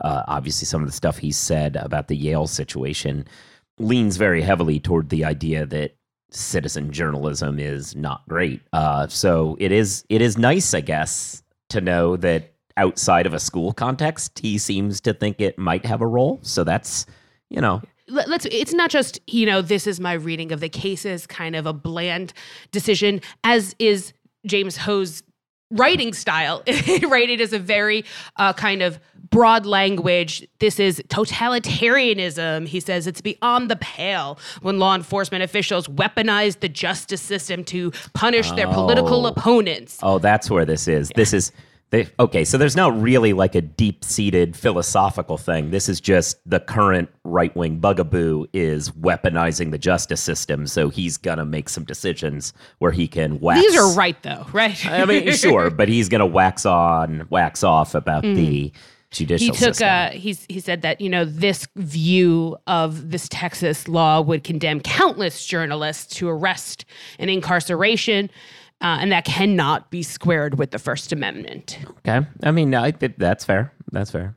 Uh, 0.00 0.22
obviously, 0.28 0.66
some 0.66 0.82
of 0.82 0.86
the 0.88 0.92
stuff 0.92 1.18
he 1.18 1.32
said 1.32 1.76
about 1.76 2.06
the 2.08 2.16
Yale 2.16 2.46
situation 2.46 3.26
leans 3.78 4.16
very 4.16 4.42
heavily 4.42 4.78
toward 4.78 5.08
the 5.08 5.24
idea 5.24 5.66
that 5.66 5.96
citizen 6.30 6.92
journalism 6.92 7.58
is 7.58 7.96
not 7.96 8.22
great. 8.28 8.60
Uh, 8.72 9.06
so 9.08 9.56
it 9.58 9.72
is 9.72 10.04
it 10.08 10.20
is 10.22 10.38
nice, 10.38 10.74
I 10.74 10.80
guess, 10.80 11.42
to 11.70 11.80
know 11.80 12.16
that 12.18 12.51
outside 12.76 13.26
of 13.26 13.34
a 13.34 13.38
school 13.40 13.72
context, 13.72 14.38
he 14.38 14.58
seems 14.58 15.00
to 15.02 15.12
think 15.14 15.40
it 15.40 15.58
might 15.58 15.84
have 15.86 16.00
a 16.00 16.06
role. 16.06 16.38
So 16.42 16.64
that's 16.64 17.06
you 17.50 17.60
know 17.60 17.82
Let- 18.08 18.28
Let's. 18.28 18.46
It's 18.46 18.72
not 18.74 18.90
just 18.90 19.20
you 19.26 19.46
know 19.46 19.62
this 19.62 19.86
is 19.86 20.00
my 20.00 20.12
reading 20.14 20.52
of 20.52 20.60
the 20.60 20.68
cases, 20.68 21.26
kind 21.26 21.54
of 21.56 21.66
a 21.66 21.72
bland 21.72 22.32
decision, 22.72 23.20
as 23.44 23.74
is 23.78 24.12
James 24.46 24.76
Ho's 24.76 25.22
writing 25.70 26.12
style. 26.12 26.62
right, 27.08 27.30
it 27.30 27.40
is 27.40 27.52
a 27.52 27.58
very 27.58 28.04
uh, 28.36 28.52
kind 28.52 28.82
of 28.82 28.98
broad 29.30 29.64
language. 29.64 30.46
This 30.58 30.78
is 30.78 31.02
totalitarianism. 31.08 32.66
He 32.68 32.80
says 32.80 33.06
it's 33.06 33.20
beyond 33.20 33.70
the 33.70 33.76
pale 33.76 34.38
when 34.60 34.78
law 34.78 34.94
enforcement 34.94 35.42
officials 35.42 35.88
weaponize 35.88 36.60
the 36.60 36.68
justice 36.68 37.22
system 37.22 37.64
to 37.64 37.92
punish 38.14 38.50
their 38.52 38.66
political 38.66 39.24
Oh. 39.26 39.30
opponents. 39.30 39.98
oh 40.02 40.18
that's 40.18 40.50
where 40.50 40.64
this 40.64 40.88
is. 40.88 41.10
This 41.14 41.32
is. 41.32 41.52
They, 41.92 42.08
okay, 42.18 42.44
so 42.46 42.56
there's 42.56 42.74
not 42.74 42.98
really 43.00 43.34
like 43.34 43.54
a 43.54 43.60
deep 43.60 44.02
seated 44.02 44.56
philosophical 44.56 45.36
thing. 45.36 45.70
This 45.70 45.90
is 45.90 46.00
just 46.00 46.38
the 46.46 46.58
current 46.58 47.10
right 47.22 47.54
wing 47.54 47.80
bugaboo 47.80 48.46
is 48.54 48.90
weaponizing 48.92 49.72
the 49.72 49.78
justice 49.78 50.22
system. 50.22 50.66
So 50.66 50.88
he's 50.88 51.18
going 51.18 51.36
to 51.36 51.44
make 51.44 51.68
some 51.68 51.84
decisions 51.84 52.54
where 52.78 52.92
he 52.92 53.06
can 53.06 53.38
wax. 53.40 53.60
These 53.60 53.76
are 53.76 53.92
right 53.94 54.16
though, 54.22 54.46
right? 54.54 54.84
I 54.86 55.04
mean, 55.04 55.30
sure, 55.32 55.68
but 55.68 55.88
he's 55.88 56.08
going 56.08 56.20
to 56.20 56.26
wax 56.26 56.64
on, 56.64 57.26
wax 57.28 57.62
off 57.62 57.94
about 57.94 58.22
the 58.22 58.72
judicial 59.10 59.48
Mm. 59.48 59.58
he 59.58 59.64
took 59.66 59.74
system. 59.74 59.88
uh 59.88 60.08
he's 60.12 60.46
he 60.48 60.58
said 60.58 60.80
that 60.80 60.98
you 60.98 61.10
know 61.10 61.26
this 61.26 61.68
view 61.76 62.56
of 62.66 63.10
this 63.10 63.28
Texas 63.28 63.86
law 63.86 64.22
would 64.22 64.42
condemn 64.42 64.80
countless 64.80 65.44
journalists 65.44 66.16
to 66.16 66.30
arrest 66.30 66.86
and 67.18 67.28
incarceration 67.28 68.30
uh, 68.82 68.98
and 69.00 69.12
that 69.12 69.24
cannot 69.24 69.90
be 69.90 70.02
squared 70.02 70.58
with 70.58 70.70
the 70.72 70.78
First 70.78 71.12
Amendment. 71.12 71.78
Okay. 72.06 72.26
I 72.42 72.50
mean, 72.50 72.74
I 72.74 72.90
that's 72.90 73.44
fair. 73.44 73.72
That's 73.92 74.10
fair. 74.10 74.36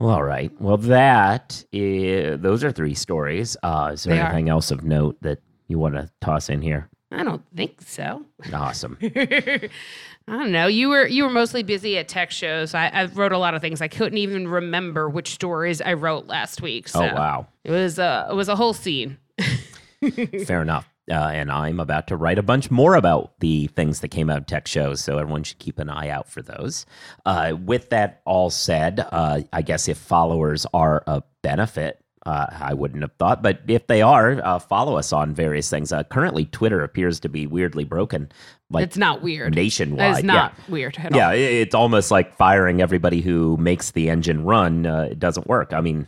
Well, 0.00 0.10
all 0.10 0.24
right. 0.24 0.50
Well, 0.60 0.78
that 0.78 1.64
is, 1.70 2.40
those 2.40 2.64
are 2.64 2.72
three 2.72 2.94
stories. 2.94 3.56
Uh, 3.62 3.90
is 3.92 4.02
there 4.02 4.16
They 4.16 4.20
are. 4.20 4.26
anything 4.26 4.48
else 4.48 4.72
of 4.72 4.82
note 4.82 5.16
that 5.20 5.38
you 5.68 5.78
want 5.78 5.94
to 5.94 6.10
toss 6.20 6.48
in 6.48 6.60
here? 6.60 6.88
I 7.12 7.22
don't 7.22 7.42
think 7.54 7.80
so. 7.82 8.24
Awesome. 8.52 8.98
I 9.02 9.68
don't 10.26 10.50
know. 10.52 10.66
You 10.66 10.88
were 10.88 11.06
you 11.06 11.24
were 11.24 11.30
mostly 11.30 11.62
busy 11.62 11.98
at 11.98 12.08
tech 12.08 12.30
shows. 12.30 12.74
I, 12.74 12.86
I 12.88 13.04
wrote 13.06 13.32
a 13.32 13.38
lot 13.38 13.54
of 13.54 13.60
things. 13.60 13.82
I 13.82 13.88
couldn't 13.88 14.18
even 14.18 14.48
remember 14.48 15.08
which 15.10 15.30
stories 15.32 15.80
I 15.82 15.92
wrote 15.92 16.26
last 16.26 16.62
week. 16.62 16.88
So 16.88 17.02
oh, 17.02 17.14
wow. 17.14 17.46
It 17.64 17.70
was 17.70 17.98
uh, 17.98 18.28
it 18.30 18.34
was 18.34 18.48
a 18.48 18.56
whole 18.56 18.72
scene. 18.72 19.18
Fair 20.46 20.62
enough. 20.62 20.88
Uh, 21.10 21.14
and 21.14 21.50
I'm 21.50 21.80
about 21.80 22.06
to 22.08 22.16
write 22.16 22.38
a 22.38 22.42
bunch 22.44 22.70
more 22.70 22.94
about 22.94 23.32
the 23.40 23.66
things 23.68 24.00
that 24.00 24.08
came 24.08 24.30
out 24.30 24.38
of 24.38 24.46
tech 24.46 24.68
shows, 24.68 25.00
so 25.00 25.18
everyone 25.18 25.42
should 25.42 25.58
keep 25.58 25.78
an 25.80 25.90
eye 25.90 26.08
out 26.10 26.28
for 26.28 26.42
those. 26.42 26.86
Uh, 27.26 27.54
with 27.64 27.90
that 27.90 28.20
all 28.24 28.50
said, 28.50 29.00
uh, 29.10 29.40
I 29.52 29.62
guess 29.62 29.88
if 29.88 29.98
followers 29.98 30.64
are 30.72 31.02
a 31.08 31.22
benefit, 31.42 31.98
uh, 32.24 32.46
I 32.52 32.74
wouldn't 32.74 33.02
have 33.02 33.10
thought, 33.18 33.42
but 33.42 33.62
if 33.66 33.88
they 33.88 34.00
are, 34.00 34.40
uh, 34.44 34.60
follow 34.60 34.96
us 34.96 35.12
on 35.12 35.34
various 35.34 35.68
things. 35.68 35.92
Uh, 35.92 36.04
currently, 36.04 36.44
Twitter 36.44 36.84
appears 36.84 37.18
to 37.18 37.28
be 37.28 37.48
weirdly 37.48 37.82
broken, 37.82 38.30
like 38.70 38.84
It's 38.84 38.96
not 38.96 39.22
weird. 39.22 39.56
nationwide. 39.56 39.98
That 39.98 40.18
is 40.18 40.24
Yeah. 40.24 40.32
not 40.32 40.54
weird 40.68 40.96
at 41.02 41.16
yeah, 41.16 41.24
all. 41.26 41.32
i- 41.32 41.34
it's 41.34 41.74
almost 41.74 42.12
like 42.12 42.36
firing 42.36 42.80
everybody 42.80 43.22
who 43.22 43.56
makes 43.56 43.90
the 43.90 44.08
engine 44.08 44.44
run. 44.44 44.86
Uh, 44.86 45.08
it 45.10 45.18
doesn't 45.18 45.48
work. 45.48 45.72
I 45.72 45.80
mean, 45.80 46.06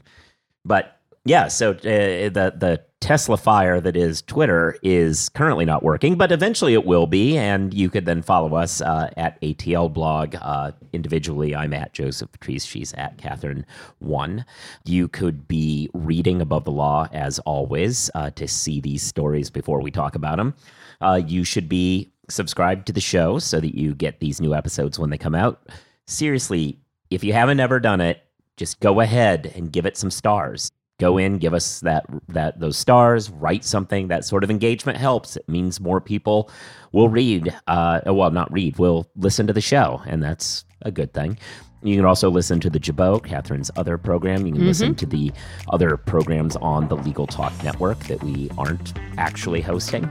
but 0.65 1.01
yeah, 1.25 1.49
so 1.49 1.71
uh, 1.73 1.75
the 1.83 2.55
the 2.57 2.81
Tesla 3.05 3.37
fire 3.37 3.83
that 3.83 3.97
is 3.97 4.23
Twitter 4.23 4.79
is 4.83 5.29
currently 5.29 5.67
not 5.67 5.83
working, 5.83 6.15
but 6.15 6.33
eventually 6.33 6.73
it 6.73 6.87
will 6.87 7.07
be, 7.07 7.37
and 7.37 7.75
you 7.75 7.91
could 7.91 8.07
then 8.07 8.23
follow 8.23 8.55
us 8.55 8.81
uh, 8.81 9.11
at 9.19 9.39
ATL 9.43 9.93
Blog 9.93 10.35
uh, 10.41 10.73
individually. 10.95 11.55
I'm 11.55 11.75
at 11.75 11.93
Joseph 11.93 12.33
Patrice. 12.33 12.65
She's 12.65 12.95
at 12.95 13.19
Kathryn 13.19 13.67
One. 13.99 14.47
You 14.87 15.09
could 15.09 15.47
be 15.47 15.91
reading 15.93 16.41
above 16.41 16.65
the 16.65 16.71
law 16.73 17.07
as 17.13 17.39
always 17.41 18.11
uh, 18.15 18.31
to 18.31 18.49
see 18.49 18.81
these 18.81 19.03
stories 19.03 19.51
before 19.51 19.83
we 19.83 19.91
talk 19.91 20.15
about 20.15 20.39
them. 20.39 20.55
Uh, 21.03 21.21
you 21.27 21.45
should 21.45 21.69
be 21.69 22.11
subscribed 22.31 22.87
to 22.87 22.95
the 22.95 23.03
show 23.03 23.39
so 23.39 23.61
that 23.61 23.77
you 23.77 23.95
get 23.95 24.21
these 24.21 24.41
new 24.41 24.55
episodes 24.55 24.99
when 24.99 25.11
they 25.11 25.19
come 25.19 25.35
out. 25.35 25.69
Seriously, 26.07 26.79
if 27.11 27.23
you 27.23 27.35
haven't 27.35 27.61
ever 27.61 27.81
done 27.81 28.01
it, 28.01 28.23
just 28.57 28.81
go 28.81 29.01
ahead 29.01 29.53
and 29.55 29.71
give 29.71 29.85
it 29.85 29.99
some 29.99 30.11
stars. 30.11 30.71
Go 31.01 31.19
in, 31.19 31.39
give 31.39 31.55
us 31.55 31.81
that 31.81 32.07
that 32.29 32.61
those 32.61 32.79
stars, 32.79 33.31
write 33.31 33.65
something. 33.65 34.09
That 34.09 34.25
sort 34.25 34.45
of 34.45 34.51
engagement 34.51 34.97
helps. 34.97 35.37
It 35.37 35.49
means 35.49 35.81
more 35.81 36.01
people 36.01 36.51
will 36.93 37.09
read. 37.09 37.53
Uh, 37.67 38.01
well, 38.07 38.31
not 38.31 38.53
read. 38.53 38.79
Will 38.79 39.11
listen 39.17 39.47
to 39.49 39.53
the 39.53 39.61
show, 39.61 40.03
and 40.07 40.23
that's 40.23 40.65
a 40.83 40.93
good 40.93 41.13
thing. 41.13 41.39
You 41.85 41.97
can 41.97 42.07
also 42.07 42.31
listen 42.31 42.61
to 42.61 42.71
the 42.71 42.79
Jabot, 42.81 43.23
Kathryn's 43.23 43.71
other 43.77 43.99
program. 43.99 44.47
You 44.47 44.55
can 44.55 44.67
listen 44.67 44.95
to 44.95 45.05
the 45.07 45.31
other 45.69 45.99
programs 45.99 46.57
on 46.57 46.89
the 46.89 46.97
Legal 46.97 47.27
Talk 47.27 47.53
Network 47.63 47.99
that 48.05 48.23
we 48.25 48.51
aren't 48.57 48.95
actually 49.19 49.61
hosting. 49.61 50.05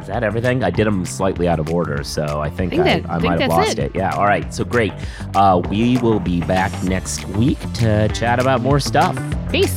Is 0.00 0.06
that 0.06 0.22
everything? 0.22 0.62
I 0.62 0.70
did 0.70 0.86
them 0.86 1.04
slightly 1.04 1.48
out 1.48 1.58
of 1.58 1.70
order, 1.72 2.04
so 2.04 2.40
I 2.40 2.48
think, 2.48 2.70
Think 2.70 2.82
I, 2.82 3.00
that- 3.00 3.10
I 3.10 3.14
think 3.18 3.24
might 3.32 3.40
have 3.40 3.50
lost 3.50 3.72
it. 3.72 3.86
it. 3.86 3.96
Yeah, 3.96 4.14
all 4.14 4.26
right. 4.26 4.54
So 4.54 4.64
great. 4.64 4.92
Uh, 5.34 5.60
we 5.68 5.98
will 5.98 6.20
be 6.20 6.40
back 6.42 6.70
next 6.84 7.26
week 7.30 7.58
to 7.74 8.08
chat 8.14 8.38
about 8.40 8.60
more 8.60 8.78
stuff. 8.78 9.16
Peace. 9.50 9.76